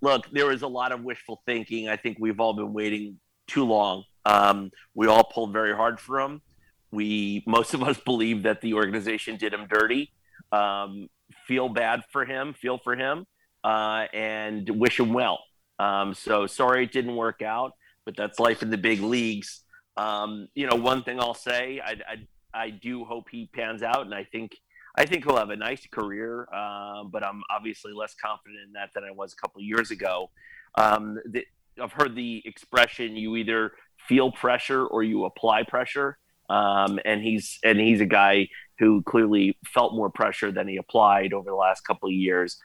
look, 0.00 0.30
there 0.30 0.47
was 0.47 0.62
a 0.62 0.69
lot 0.69 0.92
of 0.92 1.02
wishful 1.02 1.42
thinking. 1.47 1.88
I 1.88 1.97
think 1.97 2.19
we've 2.21 2.40
all 2.40 2.52
been 2.52 2.73
waiting 2.73 3.19
too 3.47 3.64
long. 3.64 4.04
Um, 4.25 4.71
we 4.95 5.07
all 5.07 5.25
pulled 5.25 5.52
very 5.52 5.75
hard 5.75 6.00
for 6.00 6.21
him. 6.21 6.42
We 6.90 7.42
most 7.47 7.75
of 7.75 7.83
us 7.83 7.99
believe 8.04 8.42
that 8.45 8.61
the 8.61 8.75
organization 8.75 9.37
did 9.37 9.52
him 9.52 9.66
dirty. 9.69 10.12
Um, 10.52 11.09
feel 11.47 11.69
bad 11.69 12.02
for 12.11 12.25
him, 12.25 12.54
feel 12.54 12.78
for 12.78 12.97
him, 12.97 13.26
uh, 13.64 14.07
and 14.12 14.69
wish 14.69 14.99
him 14.99 15.12
well. 15.12 15.40
Um, 15.78 16.14
so 16.14 16.47
sorry 16.47 16.85
it 16.85 16.92
didn't 16.92 17.16
work 17.16 17.42
out, 17.42 17.73
but 18.04 18.16
that's 18.16 18.38
life 18.38 18.62
in 18.62 18.71
the 18.71 18.78
big 18.78 19.00
leagues. 19.00 19.62
Um, 19.97 20.49
you 20.54 20.66
know, 20.66 20.76
one 20.76 21.02
thing 21.02 21.21
I'll 21.21 21.35
say, 21.35 21.80
I, 21.85 21.97
I, 22.09 22.16
I 22.52 22.71
do 22.71 23.04
hope 23.04 23.28
he 23.30 23.49
pans 23.52 23.83
out, 23.83 24.04
and 24.04 24.14
I 24.14 24.25
think 24.25 24.52
I 24.97 25.06
think 25.06 25.25
he'll 25.25 25.37
have 25.37 25.50
a 25.50 25.56
nice 25.56 25.87
career, 25.87 26.49
uh, 26.52 27.04
but 27.04 27.25
I'm 27.25 27.42
obviously 27.50 27.92
less 27.92 28.14
confident 28.14 28.61
in 28.66 28.73
that 28.73 28.90
than 28.94 29.04
I 29.04 29.11
was 29.11 29.32
a 29.32 29.37
couple 29.37 29.62
years 29.62 29.90
ago. 29.90 30.30
Um, 30.76 31.18
the, 31.26 31.44
I've 31.80 31.92
heard 31.92 32.14
the 32.14 32.42
expression: 32.44 33.16
you 33.16 33.37
either 33.37 33.73
feel 34.09 34.32
pressure 34.32 34.87
or 34.87 35.02
you 35.02 35.25
apply 35.25 35.64
pressure. 35.64 36.18
Um, 36.49 36.99
and 37.04 37.23
he's 37.23 37.59
and 37.62 37.78
he's 37.78 38.00
a 38.00 38.06
guy 38.06 38.49
who 38.80 39.02
clearly 39.02 39.56
felt 39.73 39.94
more 39.94 40.11
pressure 40.11 40.50
than 40.50 40.66
he 40.66 40.78
applied 40.78 41.32
over 41.32 41.49
the 41.49 41.56
last 41.56 41.82
couple 41.82 42.09
of 42.09 42.14
years. 42.14 42.59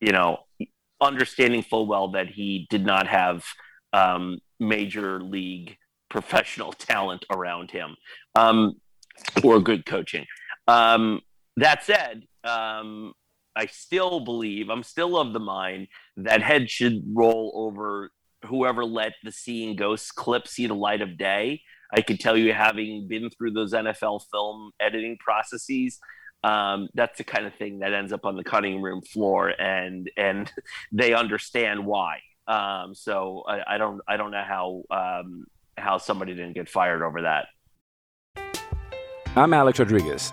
You 0.00 0.12
know, 0.12 0.40
understanding 1.00 1.62
full 1.62 1.86
well 1.86 2.08
that 2.12 2.28
he 2.28 2.66
did 2.68 2.84
not 2.84 3.06
have 3.06 3.44
um, 3.92 4.38
major 4.60 5.20
league 5.22 5.76
professional 6.10 6.72
talent 6.72 7.24
around 7.30 7.70
him 7.70 7.96
um, 8.34 8.74
or 9.42 9.60
good 9.60 9.86
coaching. 9.86 10.26
Um, 10.68 11.20
that 11.56 11.84
said, 11.84 12.22
um, 12.44 13.12
I 13.54 13.66
still 13.66 14.20
believe, 14.20 14.70
I'm 14.70 14.82
still 14.82 15.18
of 15.18 15.32
the 15.32 15.40
mind 15.40 15.88
that 16.16 16.42
head 16.42 16.70
should 16.70 17.02
roll 17.12 17.52
over 17.54 18.10
whoever 18.46 18.84
let 18.84 19.12
the 19.22 19.32
Seeing 19.32 19.76
Ghosts 19.76 20.10
clip 20.10 20.48
see 20.48 20.66
the 20.66 20.74
light 20.74 21.02
of 21.02 21.18
day. 21.18 21.62
I 21.94 22.00
can 22.00 22.16
tell 22.16 22.36
you, 22.36 22.52
having 22.52 23.06
been 23.06 23.28
through 23.30 23.52
those 23.52 23.74
NFL 23.74 24.22
film 24.30 24.72
editing 24.80 25.18
processes, 25.18 26.00
um, 26.42 26.88
that's 26.94 27.18
the 27.18 27.24
kind 27.24 27.46
of 27.46 27.54
thing 27.54 27.80
that 27.80 27.92
ends 27.92 28.12
up 28.12 28.24
on 28.24 28.36
the 28.36 28.42
cutting 28.42 28.80
room 28.80 29.02
floor, 29.02 29.48
and 29.60 30.10
and 30.16 30.50
they 30.92 31.12
understand 31.12 31.84
why. 31.84 32.20
Um, 32.48 32.94
so 32.94 33.44
I, 33.46 33.74
I, 33.74 33.78
don't 33.78 34.00
I 34.08 34.16
don't 34.16 34.32
know 34.32 34.42
how 34.42 34.82
um, 34.90 35.46
how 35.76 35.98
somebody 35.98 36.34
didn't 36.34 36.54
get 36.54 36.68
fired 36.68 37.02
over 37.02 37.22
that. 37.22 37.46
I'm 39.36 39.54
Alex 39.54 39.78
Rodriguez. 39.78 40.32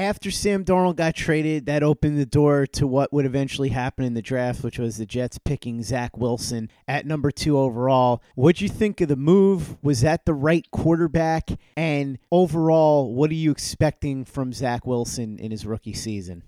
After 0.00 0.30
Sam 0.30 0.64
Darnold 0.64 0.96
got 0.96 1.14
traded, 1.14 1.66
that 1.66 1.82
opened 1.82 2.18
the 2.18 2.24
door 2.24 2.66
to 2.68 2.86
what 2.86 3.12
would 3.12 3.26
eventually 3.26 3.68
happen 3.68 4.02
in 4.02 4.14
the 4.14 4.22
draft, 4.22 4.64
which 4.64 4.78
was 4.78 4.96
the 4.96 5.04
Jets 5.04 5.36
picking 5.36 5.82
Zach 5.82 6.16
Wilson 6.16 6.70
at 6.88 7.04
number 7.04 7.30
two 7.30 7.58
overall. 7.58 8.22
What'd 8.34 8.62
you 8.62 8.70
think 8.70 9.02
of 9.02 9.08
the 9.08 9.16
move? 9.16 9.76
Was 9.82 10.00
that 10.00 10.24
the 10.24 10.32
right 10.32 10.66
quarterback? 10.70 11.50
And 11.76 12.18
overall, 12.32 13.12
what 13.12 13.30
are 13.30 13.34
you 13.34 13.50
expecting 13.50 14.24
from 14.24 14.54
Zach 14.54 14.86
Wilson 14.86 15.38
in 15.38 15.50
his 15.50 15.66
rookie 15.66 15.92
season? 15.92 16.44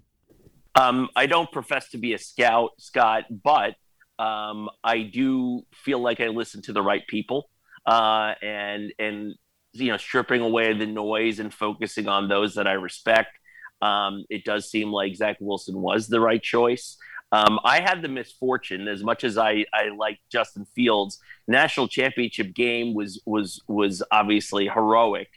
Um, 0.75 1.11
I 1.15 1.27
don't 1.27 1.53
profess 1.53 1.91
to 1.91 1.99
be 1.99 2.15
a 2.15 2.19
scout, 2.19 2.71
Scott, 2.79 3.25
but 3.29 3.75
um, 4.19 4.71
I 4.83 5.03
do 5.03 5.67
feel 5.75 5.99
like 5.99 6.21
I 6.21 6.29
listen 6.29 6.63
to 6.63 6.73
the 6.73 6.81
right 6.81 7.07
people, 7.07 7.51
uh, 7.85 8.33
and 8.41 8.95
and 8.99 9.35
you 9.75 9.91
know, 9.91 9.99
stripping 9.99 10.41
away 10.41 10.73
the 10.73 10.87
noise 10.87 11.39
and 11.39 11.53
focusing 11.53 12.09
on 12.09 12.29
those 12.29 12.55
that 12.55 12.67
I 12.67 12.73
respect. 12.73 13.39
Um, 13.83 14.25
it 14.31 14.45
does 14.45 14.71
seem 14.71 14.91
like 14.91 15.17
Zach 15.17 15.37
Wilson 15.41 15.83
was 15.83 16.09
the 16.09 16.21
right 16.21 16.43
choice. 16.43 16.97
Um, 17.33 17.59
I 17.65 17.81
had 17.81 18.03
the 18.03 18.09
misfortune, 18.09 18.89
as 18.89 19.03
much 19.03 19.25
as 19.25 19.39
I, 19.39 19.65
I 19.73 19.89
like 19.97 20.19
Justin 20.31 20.67
Fields, 20.75 21.19
national 21.49 21.89
championship 21.89 22.55
game 22.55 22.95
was 22.95 23.21
was 23.27 23.63
was 23.67 24.03
obviously 24.11 24.69
heroic. 24.69 25.29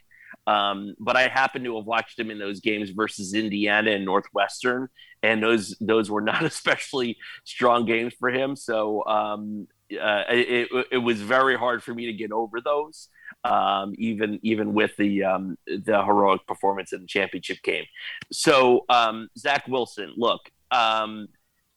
Um, 0.46 0.94
but 1.00 1.16
I 1.16 1.26
happened 1.26 1.64
to 1.64 1.76
have 1.76 1.86
watched 1.86 2.18
him 2.18 2.30
in 2.30 2.38
those 2.38 2.60
games 2.60 2.90
versus 2.90 3.34
Indiana 3.34 3.92
and 3.92 4.04
Northwestern, 4.04 4.88
and 5.22 5.42
those 5.42 5.74
those 5.80 6.10
were 6.10 6.20
not 6.20 6.44
especially 6.52 7.16
strong 7.44 7.86
games 7.86 8.14
for 8.20 8.30
him. 8.30 8.56
So 8.56 9.04
um, 9.06 9.66
uh, 9.90 10.24
it, 10.28 10.68
it 10.92 10.98
was 10.98 11.20
very 11.20 11.56
hard 11.56 11.82
for 11.82 11.94
me 11.94 12.06
to 12.06 12.12
get 12.12 12.30
over 12.30 12.60
those, 12.60 13.08
um, 13.46 13.94
even 13.98 14.38
even 14.42 14.74
with 14.74 14.96
the 14.96 15.24
um, 15.24 15.58
the 15.66 16.04
heroic 16.04 16.46
performance 16.46 16.92
in 16.92 17.02
the 17.02 17.06
championship 17.06 17.62
game. 17.62 17.84
So 18.32 18.84
um, 18.88 19.28
Zach 19.38 19.66
Wilson, 19.68 20.12
look, 20.16 20.50
um, 20.70 21.28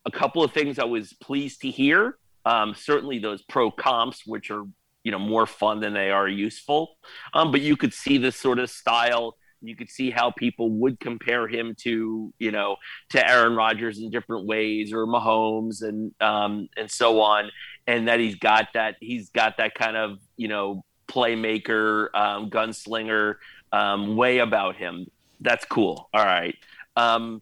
a 0.06 0.12
couple 0.12 0.44
of 0.44 0.52
things 0.52 0.80
I 0.80 0.86
was 0.86 1.14
pleased 1.14 1.62
to 1.62 1.70
hear. 1.70 2.18
Um, 2.46 2.74
certainly 2.76 3.20
those 3.20 3.42
pro 3.44 3.70
comps, 3.70 4.26
which 4.26 4.50
are 4.52 4.64
you 5.04 5.12
know 5.12 5.20
more 5.20 5.46
fun 5.46 5.80
than 5.80 5.94
they 5.94 6.12
are 6.12 6.28
useful, 6.28 6.98
um, 7.34 7.52
but 7.52 7.62
you 7.62 7.78
could 7.78 7.94
see 7.94 8.18
this 8.18 8.36
sort 8.36 8.60
of 8.60 8.70
style 8.70 9.36
you 9.62 9.76
could 9.76 9.90
see 9.90 10.10
how 10.10 10.32
people 10.32 10.70
would 10.72 11.00
compare 11.00 11.48
him 11.48 11.76
to, 11.80 12.34
you 12.40 12.52
know, 12.52 12.78
to 13.10 13.30
Aaron 13.30 13.56
Rodgers 13.56 14.00
in 14.00 14.10
different 14.10 14.46
ways, 14.46 14.94
or 14.94 15.06
Mahomes, 15.06 15.82
and 15.82 16.14
and 16.22 16.90
so 16.90 17.22
on, 17.22 17.52
and 17.88 18.08
that 18.08 18.20
he's 18.20 18.36
got 18.36 18.70
that 18.74 18.96
he's 19.00 19.30
got 19.30 19.58
that 19.58 19.76
kind 19.76 19.98
of 19.98 20.20
you 20.38 20.48
know 20.48 20.84
playmaker, 21.10 22.08
um, 22.14 22.50
gunslinger 22.50 23.36
um, 23.72 24.16
way 24.16 24.40
about 24.40 24.76
him. 24.76 25.08
That's 25.42 25.66
cool. 25.66 26.10
All 26.14 26.24
right. 26.26 26.56
Um, 26.96 27.42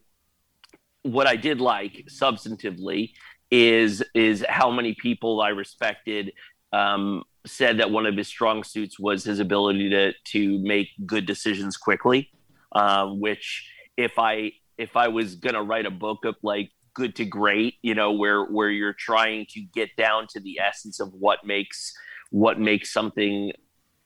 what 1.03 1.27
I 1.27 1.35
did 1.35 1.61
like 1.61 2.07
substantively 2.09 3.13
is 3.49 4.03
is 4.13 4.45
how 4.49 4.69
many 4.69 4.93
people 4.93 5.41
I 5.41 5.49
respected 5.49 6.33
um, 6.73 7.23
said 7.45 7.79
that 7.79 7.91
one 7.91 8.05
of 8.05 8.17
his 8.17 8.27
strong 8.27 8.63
suits 8.63 8.99
was 8.99 9.23
his 9.23 9.39
ability 9.39 9.89
to 9.89 10.13
to 10.31 10.59
make 10.59 10.89
good 11.05 11.25
decisions 11.25 11.77
quickly. 11.77 12.29
Um, 12.73 13.19
which, 13.19 13.69
if 13.95 14.19
I 14.19 14.51
if 14.77 14.95
I 14.97 15.07
was 15.07 15.35
gonna 15.35 15.63
write 15.63 15.85
a 15.85 15.91
book 15.91 16.25
of 16.25 16.35
like 16.43 16.71
good 16.93 17.15
to 17.15 17.25
great, 17.25 17.75
you 17.81 17.95
know, 17.95 18.11
where 18.11 18.43
where 18.43 18.69
you're 18.69 18.93
trying 18.93 19.45
to 19.51 19.61
get 19.61 19.95
down 19.95 20.27
to 20.31 20.39
the 20.39 20.59
essence 20.59 20.99
of 20.99 21.13
what 21.13 21.45
makes 21.45 21.93
what 22.31 22.59
makes 22.59 22.91
something 22.91 23.51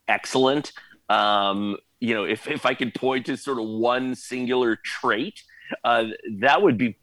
excellent. 0.07 0.71
Um, 1.09 1.77
you 1.99 2.13
know, 2.13 2.23
if 2.23 2.47
if 2.47 2.65
I 2.65 2.73
could 2.73 2.93
point 2.93 3.27
to 3.27 3.37
sort 3.37 3.59
of 3.59 3.67
one 3.67 4.15
singular 4.15 4.75
trait, 4.75 5.43
uh, 5.83 6.05
that 6.39 6.61
would 6.61 6.77
be 6.77 6.97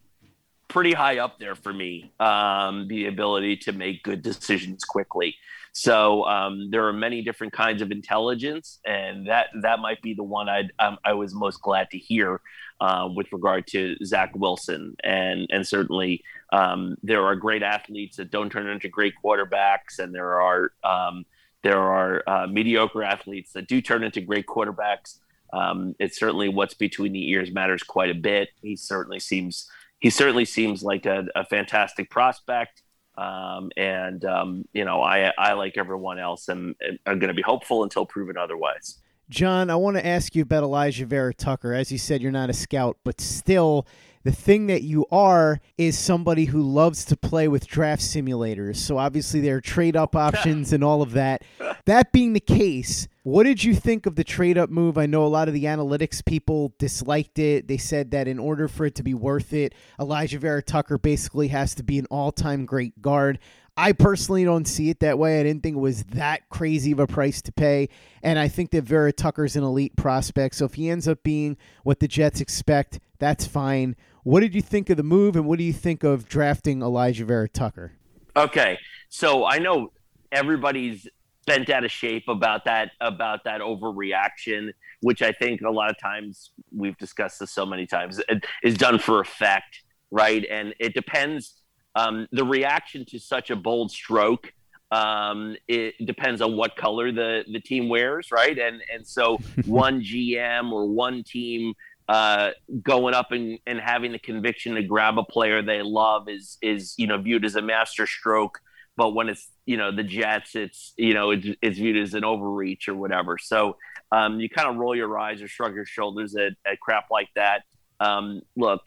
pretty 0.68 0.92
high 0.92 1.18
up 1.18 1.38
there 1.38 1.54
for 1.54 1.72
me. 1.72 2.12
Um, 2.20 2.88
the 2.88 3.07
ability 3.07 3.57
to 3.59 3.72
make 3.72 4.02
good 4.02 4.22
decisions 4.22 4.85
quickly. 4.85 5.37
So 5.72 6.24
um, 6.24 6.70
there 6.70 6.87
are 6.87 6.92
many 6.92 7.22
different 7.22 7.52
kinds 7.52 7.83
of 7.83 7.90
intelligence, 7.90 8.81
and 8.85 9.28
that 9.28 9.46
that 9.62 9.81
might 9.81 10.02
be 10.02 10.14
the 10.14 10.24
one 10.24 10.48
I 10.48 10.68
um, 10.78 10.98
I 11.04 11.12
was 11.12 11.35
most 11.35 11.62
glad 11.62 11.90
to 11.90 11.98
hear 11.98 12.40
uh, 12.81 13.09
with 13.14 13.33
regard 13.33 13.66
to 13.68 13.96
Zach 14.04 14.33
Wilson, 14.35 14.96
and 15.04 15.46
and 15.50 15.66
certainly 15.66 16.24
um, 16.52 16.96
there 17.02 17.24
are 17.24 17.37
great 17.37 17.62
athletes 17.62 18.16
that 18.16 18.31
don't 18.31 18.50
turn 18.50 18.66
into 18.66 18.88
great 18.88 19.14
quarterbacks, 19.22 19.98
and 19.98 20.14
there 20.14 20.40
are 20.40 20.72
um, 20.85 21.24
there 21.62 21.78
are 21.78 22.22
uh, 22.26 22.46
mediocre 22.46 23.02
athletes 23.02 23.52
that 23.52 23.68
do 23.68 23.81
turn 23.81 24.02
into 24.02 24.20
great 24.20 24.46
quarterbacks. 24.46 25.18
Um, 25.52 25.94
it's 25.98 26.18
certainly 26.18 26.48
what's 26.48 26.74
between 26.74 27.12
the 27.12 27.31
ears 27.31 27.50
matters 27.50 27.83
quite 27.83 28.11
a 28.11 28.14
bit. 28.14 28.48
He 28.61 28.76
certainly 28.76 29.20
seems 29.20 29.68
he 30.00 30.11
certainly 30.11 30.44
seems 30.44 30.82
like 30.82 31.06
a, 31.06 31.26
a 31.34 31.44
fantastic 31.44 32.11
prospect. 32.11 32.82
Um, 33.16 33.70
and 33.76 34.24
um, 34.24 34.64
you 34.72 34.84
know, 34.84 35.02
I, 35.02 35.32
I 35.37 35.54
like 35.54 35.76
everyone 35.76 36.18
else, 36.18 36.48
am, 36.48 36.76
am 37.04 37.18
going 37.18 37.28
to 37.28 37.34
be 37.34 37.42
hopeful 37.42 37.82
until 37.82 38.06
proven 38.06 38.37
otherwise. 38.37 38.98
Jon, 39.28 39.68
I 39.68 39.76
want 39.76 39.96
to 39.96 40.06
ask 40.06 40.34
you 40.34 40.42
about 40.42 40.62
Elijah 40.62 41.04
Vera-Tucker. 41.04 41.74
As 41.74 41.92
you 41.92 41.98
said, 41.98 42.22
you're 42.22 42.32
not 42.32 42.48
a 42.48 42.54
scout, 42.54 42.96
but 43.04 43.20
still, 43.20 43.87
the 44.24 44.32
thing 44.32 44.68
that 44.68 44.82
you 44.82 45.04
are 45.11 45.61
is 45.76 45.98
somebody 45.98 46.46
who 46.46 46.62
loves 46.62 47.04
to 47.06 47.16
play 47.16 47.46
with 47.46 47.66
draft 47.66 48.02
simulators. 48.02 48.76
So 48.76 48.98
obviously, 48.98 49.40
there 49.40 49.56
are 49.56 49.61
trade 49.61 49.96
up 49.96 50.16
options 50.16 50.72
and 50.72 50.82
all 50.82 51.02
of 51.02 51.12
that. 51.12 51.42
That 51.88 52.12
being 52.12 52.35
the 52.35 52.40
case, 52.40 53.09
what 53.22 53.44
did 53.44 53.64
you 53.64 53.74
think 53.74 54.05
of 54.05 54.14
the 54.14 54.22
trade 54.22 54.59
up 54.59 54.68
move? 54.68 54.98
I 54.98 55.07
know 55.07 55.24
a 55.24 55.27
lot 55.27 55.48
of 55.48 55.55
the 55.55 55.64
analytics 55.64 56.22
people 56.22 56.74
disliked 56.79 57.38
it. 57.38 57.66
They 57.66 57.79
said 57.79 58.11
that 58.11 58.29
in 58.29 58.38
order 58.38 58.68
for 58.68 58.85
it 58.85 58.94
to 58.96 59.03
be 59.03 59.14
worth 59.14 59.55
it, 59.55 59.74
Elijah 59.98 60.38
Vera-Tucker 60.38 60.98
basically 60.98 61.48
has 61.48 61.74
to 61.77 61.83
be 61.83 61.98
an 61.98 62.05
all 62.11 62.31
time 62.31 62.66
great 62.66 63.01
guard. 63.01 63.38
I 63.74 63.92
personally 63.92 64.44
don't 64.44 64.68
see 64.68 64.90
it 64.90 65.01
that 65.01 65.18
way. 65.18 65.40
I 65.40 65.44
didn't 65.44 65.62
think 65.62 65.77
it 65.77 65.81
was 65.81 66.03
that 66.11 66.51
crazy 66.51 66.92
of 66.92 66.98
a 66.98 67.07
price 67.07 67.40
to 67.40 67.53
pay. 67.53 67.88
And 68.22 68.38
I 68.38 68.48
think 68.48 68.70
that 68.72 68.85
Vera-Tucker's 68.85 69.57
an 69.57 69.64
elite 69.64 69.96
prospect. 69.96 70.57
So 70.57 70.66
if 70.66 70.74
he 70.74 70.90
ends 70.90 71.09
up 71.09 71.22
being 71.22 71.57
what 71.85 72.01
the 72.01 72.09
Jets 72.09 72.42
expect, 72.42 73.01
that's 73.18 73.46
fine. 73.46 73.96
What 74.24 74.40
did 74.40 74.55
you 74.55 74.61
think 74.61 74.90
of 74.90 74.98
the 74.98 75.03
move, 75.03 75.37
and 75.37 75.46
what 75.46 75.57
do 75.57 75.64
you 75.64 75.72
think 75.72 76.05
of 76.05 76.29
drafting 76.29 76.83
Elijah 76.83 77.24
Vera-Tucker? 77.24 77.92
Okay. 78.37 78.79
So 79.09 79.46
I 79.46 79.59
know 79.59 79.92
everybody's 80.31 81.09
bent 81.48 81.70
out 81.70 81.84
of 81.84 81.90
shape 81.90 82.28
about 82.28 82.64
that 82.66 82.92
about 83.00 83.42
that 83.44 83.61
overreaction, 83.61 84.72
which 85.00 85.22
I 85.22 85.32
think 85.32 85.62
a 85.62 85.70
lot 85.70 85.90
of 85.90 85.98
times 85.98 86.50
we've 86.74 86.96
discussed 86.98 87.40
this 87.40 87.50
so 87.50 87.66
many 87.66 87.87
times 87.87 88.20
is 88.62 88.76
done 88.76 88.98
for 89.00 89.20
effect, 89.20 89.82
right? 90.11 90.44
And 90.48 90.74
it 90.78 90.94
depends. 90.94 91.62
Um, 91.94 92.28
the 92.30 92.44
reaction 92.44 93.04
to 93.06 93.18
such 93.18 93.50
a 93.50 93.56
bold 93.56 93.90
stroke 93.90 94.52
um, 94.90 95.56
it 95.66 95.94
depends 96.06 96.40
on 96.40 96.56
what 96.56 96.76
color 96.76 97.12
the 97.12 97.44
the 97.50 97.61
team 97.61 97.88
wears, 97.88 98.30
right? 98.32 98.58
And 98.58 98.82
and 98.92 99.06
so 99.06 99.38
one 99.66 100.00
GM 100.00 100.72
or 100.72 100.87
one 100.87 101.22
team 101.22 101.74
uh, 102.08 102.50
going 102.82 103.14
up 103.14 103.32
and, 103.32 103.58
and 103.66 103.78
having 103.78 104.12
the 104.12 104.18
conviction 104.18 104.74
to 104.76 104.82
grab 104.82 105.18
a 105.18 105.24
player 105.24 105.62
they 105.62 105.82
love 105.82 106.28
is 106.28 106.58
is 106.62 106.94
you 106.96 107.06
know 107.06 107.18
viewed 107.18 107.44
as 107.44 107.56
a 107.56 107.62
master 107.62 108.06
stroke. 108.06 108.61
But 108.98 109.14
when 109.14 109.28
it's 109.28 109.48
you 109.64 109.76
know 109.76 109.94
the 109.94 110.02
Jets, 110.02 110.56
it's 110.56 110.92
you 110.96 111.14
know 111.14 111.30
it's, 111.30 111.46
it's 111.62 111.78
viewed 111.78 111.96
as 111.96 112.14
an 112.14 112.24
overreach 112.24 112.88
or 112.88 112.96
whatever. 112.96 113.38
So 113.38 113.76
um, 114.11 114.40
you 114.40 114.48
kind 114.48 114.68
of 114.68 114.76
roll 114.76 114.96
your 114.96 115.16
eyes 115.16 115.40
or 115.40 115.46
shrug 115.46 115.74
your 115.74 115.87
shoulders 115.87 116.34
at, 116.34 116.52
at 116.66 116.80
crap 116.80 117.06
like 117.08 117.28
that. 117.37 117.62
Um, 118.00 118.42
look, 118.56 118.80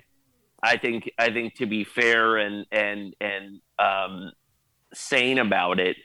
I 0.61 0.75
think 0.75 1.09
I 1.17 1.31
think 1.31 1.55
to 1.55 1.65
be 1.65 1.85
fair 1.85 2.37
and 2.37 2.65
and 2.73 3.15
and 3.21 3.61
um, 3.79 4.33
sane 4.93 5.39
about 5.39 5.79
it, 5.79 5.95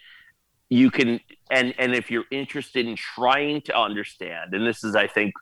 you 0.68 0.92
can 0.92 1.18
and 1.50 1.74
and 1.76 1.92
if 1.92 2.08
you're 2.08 2.30
interested 2.30 2.86
in 2.86 2.94
trying 2.94 3.62
to 3.62 3.76
understand, 3.76 4.54
and 4.54 4.64
this 4.64 4.84
is 4.84 4.94
I 4.94 5.08
think 5.08 5.34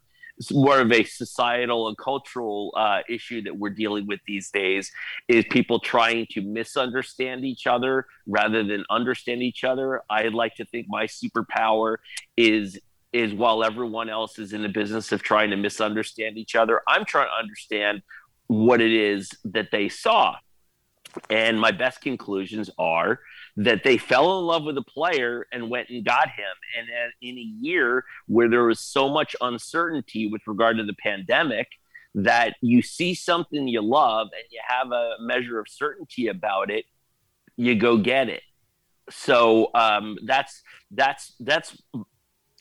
more 0.50 0.80
of 0.80 0.90
a 0.90 1.04
societal 1.04 1.88
and 1.88 1.96
cultural 1.96 2.72
uh, 2.76 3.00
issue 3.08 3.42
that 3.42 3.56
we're 3.56 3.70
dealing 3.70 4.06
with 4.06 4.20
these 4.26 4.50
days 4.50 4.90
is 5.28 5.44
people 5.50 5.78
trying 5.78 6.26
to 6.30 6.40
misunderstand 6.40 7.44
each 7.44 7.66
other 7.66 8.06
rather 8.26 8.64
than 8.64 8.84
understand 8.90 9.42
each 9.42 9.64
other. 9.64 10.02
I'd 10.10 10.34
like 10.34 10.56
to 10.56 10.64
think 10.64 10.86
my 10.88 11.06
superpower 11.06 11.96
is 12.36 12.78
is 13.12 13.32
while 13.32 13.62
everyone 13.62 14.10
else 14.10 14.40
is 14.40 14.52
in 14.52 14.62
the 14.62 14.68
business 14.68 15.12
of 15.12 15.22
trying 15.22 15.50
to 15.50 15.56
misunderstand 15.56 16.36
each 16.36 16.56
other, 16.56 16.82
I'm 16.88 17.04
trying 17.04 17.28
to 17.28 17.34
understand 17.34 18.02
what 18.48 18.80
it 18.80 18.90
is 18.90 19.30
that 19.44 19.68
they 19.70 19.88
saw. 19.88 20.34
And 21.30 21.60
my 21.60 21.70
best 21.70 22.00
conclusions 22.00 22.70
are 22.76 23.20
that 23.56 23.84
they 23.84 23.96
fell 23.96 24.38
in 24.38 24.46
love 24.46 24.64
with 24.64 24.76
a 24.76 24.82
player 24.82 25.46
and 25.52 25.70
went 25.70 25.88
and 25.88 26.04
got 26.04 26.28
him. 26.28 26.54
And 26.78 26.88
in 27.22 27.38
a 27.38 27.48
year 27.60 28.04
where 28.26 28.48
there 28.48 28.64
was 28.64 28.80
so 28.80 29.08
much 29.08 29.36
uncertainty 29.40 30.26
with 30.26 30.42
regard 30.46 30.76
to 30.78 30.84
the 30.84 30.94
pandemic, 30.94 31.68
that 32.14 32.54
you 32.60 32.80
see 32.80 33.14
something 33.14 33.66
you 33.66 33.82
love 33.82 34.28
and 34.32 34.44
you 34.50 34.60
have 34.66 34.92
a 34.92 35.14
measure 35.20 35.58
of 35.58 35.66
certainty 35.68 36.28
about 36.28 36.70
it, 36.70 36.84
you 37.56 37.74
go 37.74 37.96
get 37.96 38.28
it. 38.28 38.42
So 39.10 39.70
um, 39.74 40.18
that's 40.24 40.62
that's 40.90 41.34
that's 41.40 41.76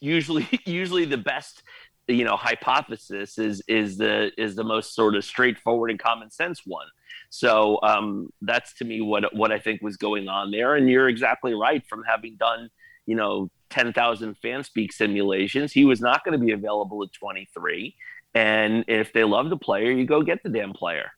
usually 0.01 0.47
usually 0.65 1.05
the 1.05 1.17
best 1.17 1.63
you 2.07 2.25
know 2.25 2.35
hypothesis 2.35 3.37
is 3.37 3.61
is 3.67 3.97
the 3.97 4.31
is 4.37 4.55
the 4.55 4.63
most 4.63 4.93
sort 4.93 5.15
of 5.15 5.23
straightforward 5.23 5.89
and 5.89 5.99
common 5.99 6.29
sense 6.29 6.61
one 6.65 6.87
so 7.33 7.79
um, 7.81 8.29
that's 8.43 8.75
to 8.75 8.85
me 8.85 9.01
what 9.01 9.35
what 9.35 9.51
I 9.51 9.57
think 9.57 9.81
was 9.81 9.97
going 9.97 10.27
on 10.27 10.51
there. 10.51 10.75
And 10.75 10.87
you're 10.87 11.09
exactly 11.09 11.55
right. 11.55 11.83
From 11.87 12.03
having 12.07 12.35
done, 12.35 12.69
you 13.07 13.15
know, 13.15 13.49
ten 13.71 13.91
thousand 13.91 14.35
FanSpeak 14.39 14.93
simulations, 14.93 15.73
he 15.73 15.83
was 15.83 15.99
not 15.99 16.23
going 16.23 16.39
to 16.39 16.45
be 16.45 16.51
available 16.51 17.01
at 17.01 17.11
23. 17.11 17.95
And 18.35 18.85
if 18.87 19.13
they 19.13 19.23
love 19.23 19.49
the 19.49 19.57
player, 19.57 19.89
you 19.89 20.05
go 20.05 20.21
get 20.21 20.43
the 20.43 20.49
damn 20.49 20.73
player. 20.73 21.09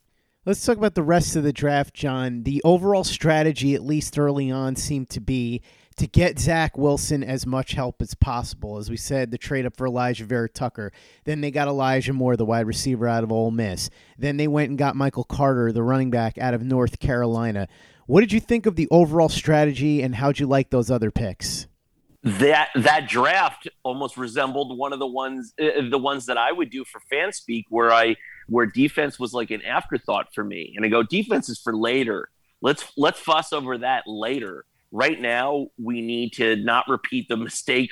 Let's 0.45 0.65
talk 0.65 0.78
about 0.78 0.95
the 0.95 1.04
rest 1.04 1.36
of 1.36 1.43
the 1.43 1.51
draft, 1.51 1.93
Jon. 1.93 2.43
The 2.43 2.62
overall 2.63 3.04
strategy, 3.04 3.75
at 3.75 3.84
least 3.84 4.17
early 4.17 4.49
on, 4.49 4.78
seemed 4.78 5.10
to 5.10 5.19
be 5.19 5.63
to 5.97 6.08
get 6.08 6.39
Zach 6.39 6.77
Wilson 6.77 7.23
as 7.23 7.45
much 7.45 7.71
help 7.71 8.01
as 8.01 8.13
possible. 8.15 8.77
As 8.77 8.89
we 8.89 8.97
said, 8.97 9.31
the 9.31 9.38
trade 9.38 9.65
up 9.65 9.77
for 9.77 9.88
Elijah 9.88 10.25
Vera-Tucker. 10.25 10.91
Then 11.23 11.41
they 11.41 11.51
got 11.51 11.67
Elijah 11.67 12.13
Moore, 12.13 12.36
the 12.36 12.45
wide 12.45 12.67
receiver 12.67 13.08
out 13.08 13.23
of 13.23 13.31
Ole 13.31 13.51
Miss. 13.51 13.89
Then 14.17 14.38
they 14.38 14.47
went 14.47 14.69
and 14.69 14.77
got 14.77 14.95
Michael 14.95 15.23
Carter, 15.23 15.71
the 15.71 15.84
running 15.84 16.12
back 16.12 16.38
out 16.38 16.53
of 16.53 16.63
North 16.63 16.99
Carolina. 16.99 17.67
What 18.08 18.21
did 18.21 18.34
you 18.34 18.39
think 18.39 18.65
of 18.65 18.75
the 18.75 18.88
overall 18.91 19.29
strategy, 19.29 20.01
and 20.01 20.15
how'd 20.15 20.39
you 20.39 20.47
like 20.47 20.69
those 20.69 20.91
other 20.91 21.12
picks? 21.12 21.67
That 22.23 22.69
that 22.75 23.08
draft 23.08 23.67
almost 23.84 24.17
resembled 24.17 24.77
one 24.77 24.93
of 24.93 24.99
the 24.99 25.08
ones 25.08 25.53
uh, 25.62 25.88
the 25.89 25.97
ones 25.97 26.25
that 26.25 26.38
I 26.38 26.51
would 26.51 26.71
do 26.71 26.84
for 26.84 26.99
FanSpeak, 27.12 27.65
where 27.69 27.91
I 27.91 28.15
where 28.47 28.65
defense 28.65 29.19
was 29.19 29.34
like 29.34 29.51
an 29.51 29.62
afterthought 29.62 30.34
for 30.34 30.43
me, 30.43 30.73
and 30.75 30.84
I 30.84 30.89
go 30.89 31.03
defense 31.03 31.49
is 31.49 31.60
for 31.60 31.75
later. 31.75 32.29
Let's 32.62 32.84
let's 32.97 33.19
fuss 33.19 33.53
over 33.53 33.77
that 33.79 34.03
later 34.08 34.65
right 34.95 35.19
now 35.19 35.67
we 35.77 36.01
need 36.01 36.31
to 36.31 36.55
not 36.55 36.86
repeat 36.88 37.27
the 37.27 37.38
mistake 37.38 37.91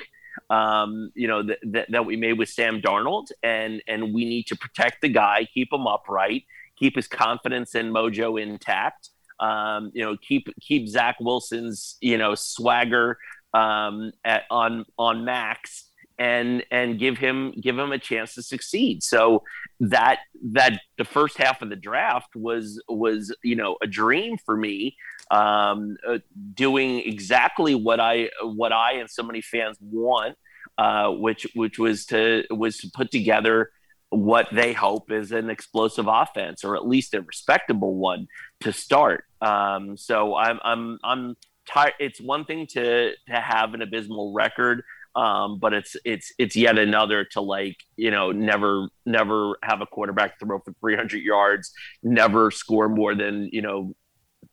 um, 0.50 1.10
you 1.14 1.28
know 1.28 1.42
that, 1.42 1.58
that, 1.62 1.86
that 1.90 2.06
we 2.06 2.16
made 2.16 2.34
with 2.34 2.48
Sam 2.48 2.80
Darnold, 2.80 3.26
and 3.42 3.82
and 3.86 4.12
we 4.14 4.24
need 4.24 4.46
to 4.48 4.56
protect 4.56 5.00
the 5.00 5.08
guy, 5.08 5.46
keep 5.52 5.72
him 5.72 5.86
upright, 5.86 6.44
keep 6.76 6.96
his 6.96 7.06
confidence 7.06 7.74
and 7.74 7.94
mojo 7.94 8.40
intact. 8.40 9.10
Um, 9.40 9.90
you 9.94 10.04
know, 10.04 10.16
keep 10.16 10.48
keep 10.60 10.88
Zach 10.88 11.16
Wilson's 11.20 11.96
you 12.00 12.18
know 12.18 12.34
swagger 12.34 13.18
um, 13.52 14.12
at, 14.24 14.42
on 14.50 14.84
on 14.98 15.24
max, 15.24 15.88
and 16.18 16.64
and 16.70 16.98
give 16.98 17.18
him 17.18 17.52
give 17.60 17.78
him 17.78 17.92
a 17.92 17.98
chance 17.98 18.34
to 18.34 18.42
succeed. 18.42 19.02
So 19.02 19.42
that 19.80 20.20
that 20.52 20.80
the 20.98 21.04
first 21.04 21.38
half 21.38 21.62
of 21.62 21.70
the 21.70 21.76
draft 21.76 22.34
was 22.34 22.82
was 22.88 23.34
you 23.42 23.56
know 23.56 23.76
a 23.82 23.86
dream 23.86 24.36
for 24.44 24.56
me, 24.56 24.96
um, 25.30 25.96
uh, 26.06 26.18
doing 26.54 27.00
exactly 27.00 27.74
what 27.74 28.00
I 28.00 28.30
what 28.42 28.72
I 28.72 28.94
and 28.94 29.10
so 29.10 29.22
many 29.22 29.40
fans 29.40 29.76
want, 29.80 30.36
uh, 30.78 31.10
which 31.10 31.46
which 31.54 31.78
was 31.78 32.06
to 32.06 32.44
was 32.50 32.78
to 32.78 32.90
put 32.90 33.10
together 33.10 33.70
what 34.10 34.46
they 34.52 34.72
hope 34.72 35.10
is 35.10 35.32
an 35.32 35.50
explosive 35.50 36.06
offense 36.08 36.64
or 36.64 36.76
at 36.76 36.86
least 36.86 37.14
a 37.14 37.22
respectable 37.22 37.96
one 37.96 38.28
to 38.60 38.72
start. 38.72 39.24
Um, 39.40 39.96
so 39.96 40.36
I'm 40.36 40.60
I'm 40.62 40.98
I'm 41.02 41.36
tired. 41.66 41.94
It's 41.98 42.20
one 42.20 42.44
thing 42.44 42.66
to 42.72 43.12
to 43.28 43.40
have 43.40 43.74
an 43.74 43.82
abysmal 43.82 44.32
record. 44.32 44.82
Um, 45.16 45.60
but 45.60 45.72
it's 45.72 45.96
it's 46.04 46.32
it's 46.38 46.56
yet 46.56 46.76
another 46.76 47.24
to 47.32 47.40
like 47.40 47.76
you 47.96 48.10
know 48.10 48.32
never 48.32 48.88
never 49.06 49.56
have 49.62 49.80
a 49.80 49.86
quarterback 49.86 50.40
throw 50.40 50.58
for 50.58 50.74
300 50.80 51.22
yards, 51.22 51.72
never 52.02 52.50
score 52.50 52.88
more 52.88 53.14
than 53.14 53.48
you 53.52 53.62
know 53.62 53.94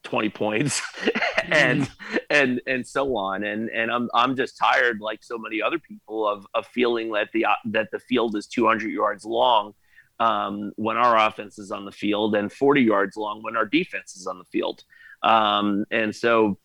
20 0.03 0.29
points 0.29 0.81
and 1.43 1.83
mm-hmm. 1.83 2.17
and 2.29 2.61
and 2.67 2.87
so 2.87 3.15
on 3.15 3.43
and 3.43 3.69
and 3.69 3.91
I'm 3.91 4.09
I'm 4.13 4.35
just 4.35 4.57
tired 4.57 4.99
like 5.01 5.23
so 5.23 5.37
many 5.37 5.61
other 5.61 5.79
people 5.79 6.27
of 6.27 6.45
of 6.53 6.67
feeling 6.67 7.11
that 7.13 7.29
the 7.33 7.45
that 7.65 7.89
the 7.91 7.99
field 7.99 8.35
is 8.35 8.47
200 8.47 8.89
yards 8.89 9.25
long 9.25 9.73
um, 10.19 10.71
when 10.75 10.97
our 10.97 11.17
offense 11.27 11.57
is 11.57 11.71
on 11.71 11.85
the 11.85 11.91
field 11.91 12.35
and 12.35 12.51
40 12.51 12.81
yards 12.81 13.17
long 13.17 13.41
when 13.43 13.57
our 13.57 13.65
defense 13.65 14.15
is 14.15 14.27
on 14.27 14.37
the 14.37 14.45
field 14.45 14.83
um, 15.23 15.85
and 15.91 16.15
so 16.15 16.57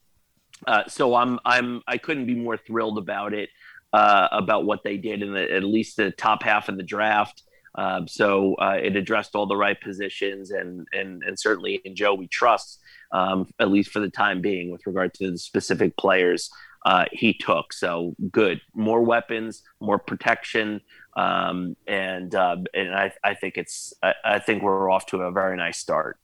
uh, 0.66 0.84
so 0.88 1.14
I'm 1.14 1.38
I'm 1.44 1.82
I 1.86 1.98
couldn't 1.98 2.26
be 2.26 2.34
more 2.34 2.56
thrilled 2.56 2.98
about 2.98 3.34
it 3.34 3.50
uh, 3.92 4.28
about 4.32 4.64
what 4.64 4.82
they 4.82 4.96
did 4.96 5.22
in 5.22 5.32
the, 5.32 5.52
at 5.52 5.64
least 5.64 5.96
the 5.96 6.10
top 6.10 6.42
half 6.42 6.68
of 6.68 6.76
the 6.76 6.82
draft. 6.82 7.42
Uh, 7.74 8.00
so 8.06 8.54
uh, 8.54 8.78
it 8.82 8.96
addressed 8.96 9.34
all 9.34 9.46
the 9.46 9.56
right 9.56 9.78
positions, 9.80 10.50
and 10.50 10.86
and 10.92 11.22
and 11.24 11.38
certainly 11.38 11.80
in 11.84 11.94
Joe 11.94 12.14
we 12.14 12.26
trust, 12.28 12.80
um, 13.12 13.48
at 13.58 13.70
least 13.70 13.90
for 13.90 14.00
the 14.00 14.10
time 14.10 14.40
being, 14.40 14.70
with 14.70 14.86
regard 14.86 15.14
to 15.14 15.30
the 15.30 15.38
specific 15.38 15.96
players 15.96 16.50
uh, 16.84 17.06
he 17.12 17.34
took. 17.34 17.72
So 17.72 18.14
good, 18.30 18.60
more 18.74 19.02
weapons, 19.02 19.62
more 19.80 19.98
protection, 19.98 20.80
um, 21.16 21.76
and 21.86 22.34
uh, 22.34 22.56
and 22.74 22.94
I, 22.94 23.12
I 23.24 23.34
think 23.34 23.56
it's 23.56 23.92
I, 24.02 24.14
I 24.24 24.38
think 24.38 24.62
we're 24.62 24.90
off 24.90 25.06
to 25.06 25.18
a 25.18 25.32
very 25.32 25.56
nice 25.56 25.78
start 25.78 26.18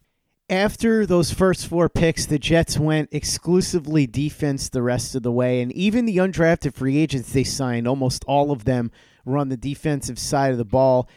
after 0.52 1.06
those 1.06 1.32
first 1.32 1.66
four 1.66 1.88
picks, 1.88 2.26
the 2.26 2.38
Jets 2.38 2.78
went 2.78 3.08
exclusively 3.10 4.06
defense 4.06 4.68
the 4.68 4.82
rest 4.82 5.14
of 5.14 5.22
the 5.22 5.32
way. 5.32 5.62
And 5.62 5.72
even 5.72 6.04
the 6.04 6.18
undrafted 6.18 6.74
free 6.74 6.98
agents 6.98 7.32
they 7.32 7.42
signed, 7.42 7.88
almost 7.88 8.22
all 8.26 8.50
of 8.52 8.66
them 8.66 8.90
were 9.24 9.38
on 9.38 9.48
the 9.48 9.56
defensive 9.56 10.18
side 10.18 10.52
of 10.52 10.58
the 10.58 10.64
ball. 10.66 11.08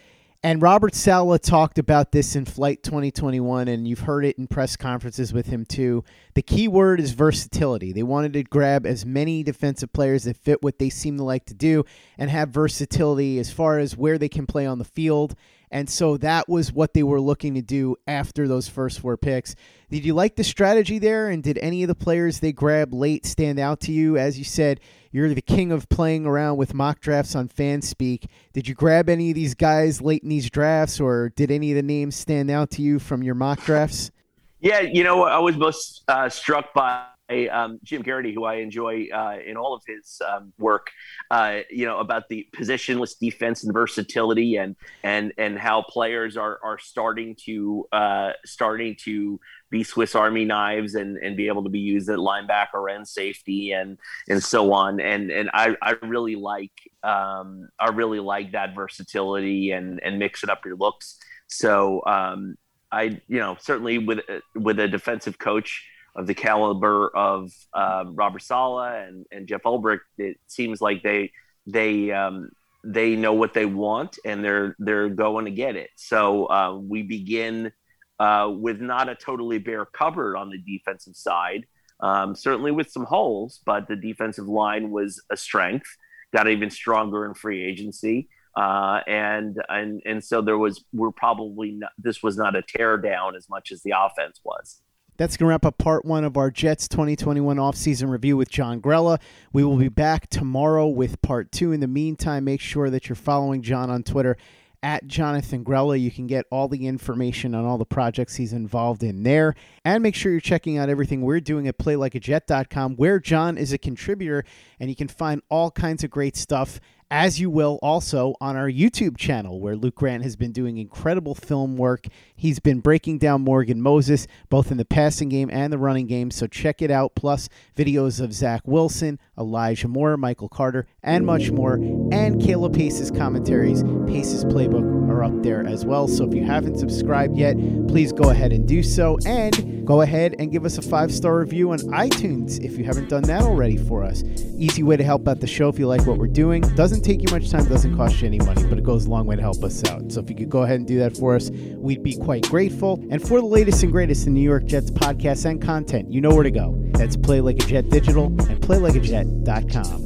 And 0.46 0.62
Robert 0.62 0.94
Saleh 0.94 1.42
talked 1.42 1.76
about 1.76 2.12
this 2.12 2.36
in 2.36 2.44
Flight 2.44 2.84
2021, 2.84 3.66
and 3.66 3.88
you've 3.88 3.98
heard 3.98 4.24
it 4.24 4.38
in 4.38 4.46
press 4.46 4.76
conferences 4.76 5.32
with 5.32 5.46
him 5.46 5.64
too. 5.64 6.04
The 6.34 6.42
key 6.42 6.68
word 6.68 7.00
is 7.00 7.10
versatility. 7.10 7.92
They 7.92 8.04
wanted 8.04 8.34
to 8.34 8.44
grab 8.44 8.86
as 8.86 9.04
many 9.04 9.42
defensive 9.42 9.92
players 9.92 10.22
that 10.22 10.36
fit 10.36 10.62
what 10.62 10.78
they 10.78 10.88
seem 10.88 11.16
to 11.16 11.24
like 11.24 11.46
to 11.46 11.54
do 11.54 11.84
and 12.16 12.30
have 12.30 12.50
versatility 12.50 13.40
as 13.40 13.50
far 13.50 13.80
as 13.80 13.96
where 13.96 14.18
they 14.18 14.28
can 14.28 14.46
play 14.46 14.66
on 14.66 14.78
the 14.78 14.84
field 14.84 15.34
and 15.70 15.90
so 15.90 16.16
that 16.18 16.48
was 16.48 16.72
what 16.72 16.94
they 16.94 17.02
were 17.02 17.20
looking 17.20 17.54
to 17.54 17.62
do 17.62 17.96
after 18.06 18.46
those 18.46 18.68
first 18.68 19.00
four 19.00 19.16
picks. 19.16 19.54
Did 19.90 20.04
you 20.04 20.14
like 20.14 20.36
the 20.36 20.44
strategy 20.44 20.98
there? 20.98 21.28
And 21.28 21.42
did 21.42 21.58
any 21.58 21.82
of 21.82 21.88
the 21.88 21.94
players 21.94 22.40
they 22.40 22.52
grabbed 22.52 22.92
late 22.92 23.26
stand 23.26 23.58
out 23.58 23.80
to 23.80 23.92
you? 23.92 24.16
As 24.16 24.38
you 24.38 24.44
said, 24.44 24.80
you're 25.16 25.32
the 25.32 25.40
king 25.40 25.72
of 25.72 25.88
playing 25.88 26.26
around 26.26 26.58
with 26.58 26.74
mock 26.74 27.00
drafts 27.00 27.34
on 27.34 27.48
FanSpeak. 27.48 28.26
Did 28.52 28.68
you 28.68 28.74
grab 28.74 29.08
any 29.08 29.30
of 29.30 29.34
these 29.34 29.54
guys 29.54 30.02
late 30.02 30.22
in 30.22 30.28
these 30.28 30.50
drafts, 30.50 31.00
or 31.00 31.30
did 31.30 31.50
any 31.50 31.72
of 31.72 31.76
the 31.76 31.82
names 31.82 32.16
stand 32.16 32.50
out 32.50 32.70
to 32.72 32.82
you 32.82 32.98
from 32.98 33.22
your 33.22 33.34
mock 33.34 33.62
drafts? 33.64 34.10
Yeah, 34.58 34.80
you 34.80 35.04
know, 35.04 35.24
I 35.24 35.38
was 35.38 35.56
most 35.58 36.02
uh, 36.08 36.30
struck 36.30 36.72
by 36.72 37.04
um, 37.28 37.80
Jim 37.82 38.02
Garrity, 38.02 38.32
who 38.32 38.44
I 38.44 38.56
enjoy 38.56 39.08
uh, 39.12 39.38
in 39.44 39.56
all 39.56 39.74
of 39.74 39.82
his 39.86 40.20
um, 40.26 40.52
work, 40.58 40.90
uh, 41.30 41.60
you 41.70 41.84
know, 41.84 41.98
about 41.98 42.28
the 42.28 42.46
positionless 42.54 43.18
defense 43.18 43.64
and 43.64 43.72
versatility, 43.72 44.56
and 44.56 44.76
and 45.02 45.32
and 45.38 45.58
how 45.58 45.82
players 45.82 46.36
are 46.36 46.58
are 46.62 46.78
starting 46.78 47.36
to 47.46 47.86
uh, 47.92 48.32
starting 48.44 48.96
to 49.04 49.40
be 49.70 49.82
Swiss 49.82 50.14
Army 50.14 50.44
knives 50.44 50.94
and 50.94 51.16
and 51.18 51.36
be 51.36 51.48
able 51.48 51.64
to 51.64 51.70
be 51.70 51.80
used 51.80 52.08
at 52.08 52.18
linebacker 52.18 52.94
and 52.94 53.06
safety 53.06 53.72
and 53.72 53.98
and 54.28 54.42
so 54.42 54.72
on. 54.72 55.00
And 55.00 55.30
and 55.30 55.50
I 55.52 55.76
I 55.82 55.94
really 56.02 56.36
like 56.36 56.72
um, 57.02 57.68
I 57.78 57.88
really 57.88 58.20
like 58.20 58.52
that 58.52 58.74
versatility 58.74 59.72
and 59.72 60.00
and 60.02 60.18
mixing 60.18 60.50
up 60.50 60.64
your 60.64 60.76
looks. 60.76 61.18
So 61.48 62.02
um, 62.06 62.56
I 62.92 63.20
you 63.26 63.38
know 63.38 63.56
certainly 63.58 63.98
with 63.98 64.20
with 64.54 64.78
a 64.78 64.86
defensive 64.86 65.38
coach 65.38 65.84
of 66.16 66.26
the 66.26 66.34
caliber 66.34 67.14
of 67.14 67.52
um, 67.74 68.16
Robert 68.16 68.42
Saleh 68.42 69.06
and, 69.06 69.26
and 69.30 69.46
Jeff 69.46 69.62
Ulbrich, 69.62 70.00
it 70.18 70.38
seems 70.46 70.80
like 70.80 71.02
they 71.02 71.30
they 71.66 72.10
um, 72.10 72.50
they 72.82 73.16
know 73.16 73.34
what 73.34 73.52
they 73.52 73.66
want 73.66 74.18
and 74.24 74.44
they're 74.44 74.74
they're 74.78 75.08
going 75.08 75.44
to 75.44 75.50
get 75.50 75.76
it. 75.76 75.90
So 75.96 76.46
uh, 76.46 76.78
we 76.78 77.02
begin 77.02 77.72
uh, 78.18 78.50
with 78.50 78.80
not 78.80 79.08
a 79.08 79.14
totally 79.14 79.58
bare 79.58 79.84
cupboard 79.84 80.36
on 80.36 80.50
the 80.50 80.58
defensive 80.58 81.16
side, 81.16 81.66
um, 82.00 82.34
certainly 82.34 82.72
with 82.72 82.90
some 82.90 83.04
holes, 83.04 83.60
but 83.66 83.88
the 83.88 83.96
defensive 83.96 84.48
line 84.48 84.90
was 84.90 85.22
a 85.30 85.36
strength. 85.36 85.88
Got 86.34 86.48
even 86.48 86.70
stronger 86.70 87.26
in 87.26 87.34
free 87.34 87.64
agency. 87.64 88.28
Uh, 88.56 89.00
and 89.06 89.60
and 89.68 90.00
and 90.06 90.24
so 90.24 90.40
there 90.40 90.56
was 90.56 90.82
we're 90.94 91.10
probably 91.10 91.72
not, 91.72 91.90
this 91.98 92.22
was 92.22 92.38
not 92.38 92.56
a 92.56 92.62
tear 92.62 92.96
down 92.96 93.36
as 93.36 93.50
much 93.50 93.70
as 93.70 93.82
the 93.82 93.92
offense 93.94 94.40
was. 94.44 94.80
That's 95.16 95.36
going 95.36 95.46
to 95.46 95.50
wrap 95.50 95.64
up 95.64 95.78
part 95.78 96.04
one 96.04 96.24
of 96.24 96.36
our 96.36 96.50
Jets 96.50 96.88
2021 96.88 97.56
offseason 97.56 98.10
review 98.10 98.36
with 98.36 98.50
Jon 98.50 98.82
Grella. 98.82 99.18
We 99.52 99.64
will 99.64 99.76
be 99.76 99.88
back 99.88 100.28
tomorrow 100.28 100.88
with 100.88 101.22
part 101.22 101.50
two. 101.52 101.72
In 101.72 101.80
the 101.80 101.86
meantime, 101.86 102.44
make 102.44 102.60
sure 102.60 102.90
that 102.90 103.08
you're 103.08 103.16
following 103.16 103.62
Jon 103.62 103.88
on 103.88 104.02
Twitter 104.02 104.36
at 104.82 105.06
Jonathan 105.06 105.64
Grella. 105.64 105.98
You 105.98 106.10
can 106.10 106.26
get 106.26 106.44
all 106.50 106.68
the 106.68 106.86
information 106.86 107.54
on 107.54 107.64
all 107.64 107.78
the 107.78 107.86
projects 107.86 108.36
he's 108.36 108.52
involved 108.52 109.02
in 109.02 109.22
there. 109.22 109.54
And 109.84 110.02
make 110.02 110.14
sure 110.14 110.30
you're 110.32 110.40
checking 110.40 110.76
out 110.76 110.90
everything 110.90 111.22
we're 111.22 111.40
doing 111.40 111.66
at 111.66 111.78
playlikeajet.com, 111.78 112.96
where 112.96 113.18
Jon 113.18 113.56
is 113.56 113.72
a 113.72 113.78
contributor, 113.78 114.44
and 114.78 114.90
you 114.90 114.96
can 114.96 115.08
find 115.08 115.40
all 115.48 115.70
kinds 115.70 116.04
of 116.04 116.10
great 116.10 116.36
stuff 116.36 116.78
as 117.10 117.38
you 117.40 117.50
will 117.50 117.78
also 117.82 118.34
on 118.40 118.56
our 118.56 118.68
YouTube 118.68 119.16
channel, 119.16 119.60
where 119.60 119.76
Luke 119.76 119.94
Grant 119.94 120.24
has 120.24 120.36
been 120.36 120.52
doing 120.52 120.78
incredible 120.78 121.34
film 121.34 121.76
work. 121.76 122.06
He's 122.34 122.58
been 122.58 122.80
breaking 122.80 123.18
down 123.18 123.42
Morgan 123.42 123.80
Moses, 123.80 124.26
both 124.48 124.70
in 124.70 124.76
the 124.76 124.84
passing 124.84 125.28
game 125.28 125.48
and 125.50 125.72
the 125.72 125.78
running 125.78 126.06
game. 126.06 126.30
So 126.30 126.46
check 126.46 126.82
it 126.82 126.90
out. 126.90 127.14
Plus, 127.14 127.48
videos 127.76 128.20
of 128.20 128.32
Zach 128.32 128.62
Wilson, 128.64 129.18
Elijah 129.38 129.88
Moore, 129.88 130.16
Michael 130.16 130.48
Carter, 130.48 130.86
and 131.02 131.24
much 131.24 131.50
more. 131.50 131.74
And 131.74 132.42
Caleb 132.42 132.74
Pace's 132.74 133.10
commentaries, 133.10 133.82
Pace's 134.06 134.44
playbook 134.44 135.05
are 135.16 135.24
up 135.24 135.42
there 135.42 135.66
as 135.66 135.84
well. 135.84 136.06
So 136.06 136.24
if 136.24 136.34
you 136.34 136.44
haven't 136.44 136.78
subscribed 136.78 137.36
yet, 137.36 137.56
please 137.88 138.12
go 138.12 138.30
ahead 138.30 138.52
and 138.52 138.66
do 138.68 138.82
so. 138.82 139.18
And 139.26 139.86
go 139.86 140.02
ahead 140.02 140.34
and 140.38 140.50
give 140.52 140.64
us 140.64 140.78
a 140.78 140.82
five 140.82 141.12
star 141.12 141.38
review 141.38 141.72
on 141.72 141.78
iTunes 141.78 142.62
if 142.62 142.76
you 142.76 142.84
haven't 142.84 143.08
done 143.08 143.22
that 143.24 143.42
already 143.42 143.76
for 143.76 144.02
us. 144.02 144.22
Easy 144.58 144.82
way 144.82 144.96
to 144.96 145.04
help 145.04 145.26
out 145.28 145.40
the 145.40 145.46
show 145.46 145.68
if 145.68 145.78
you 145.78 145.86
like 145.86 146.06
what 146.06 146.18
we're 146.18 146.26
doing. 146.26 146.60
Doesn't 146.74 147.02
take 147.02 147.22
you 147.22 147.28
much 147.30 147.50
time, 147.50 147.64
doesn't 147.66 147.96
cost 147.96 148.20
you 148.20 148.26
any 148.26 148.38
money, 148.38 148.64
but 148.64 148.78
it 148.78 148.84
goes 148.84 149.06
a 149.06 149.10
long 149.10 149.26
way 149.26 149.36
to 149.36 149.42
help 149.42 149.62
us 149.64 149.84
out. 149.84 150.12
So 150.12 150.20
if 150.20 150.28
you 150.28 150.36
could 150.36 150.50
go 150.50 150.62
ahead 150.62 150.78
and 150.78 150.86
do 150.86 150.98
that 150.98 151.16
for 151.16 151.34
us, 151.34 151.50
we'd 151.50 152.02
be 152.02 152.16
quite 152.16 152.48
grateful. 152.48 153.04
And 153.10 153.22
for 153.22 153.40
the 153.40 153.46
latest 153.46 153.82
and 153.82 153.92
greatest 153.92 154.26
in 154.26 154.34
New 154.34 154.40
York 154.40 154.64
Jets 154.66 154.90
podcasts 154.90 155.44
and 155.44 155.62
content, 155.62 156.10
you 156.10 156.20
know 156.20 156.34
where 156.34 156.44
to 156.44 156.50
go. 156.50 156.74
That's 156.92 157.16
Play 157.16 157.40
Like 157.40 157.56
a 157.56 157.66
Jet 157.66 157.88
Digital 157.90 158.26
and 158.26 158.60
PlayLikeAJet.com. 158.60 160.05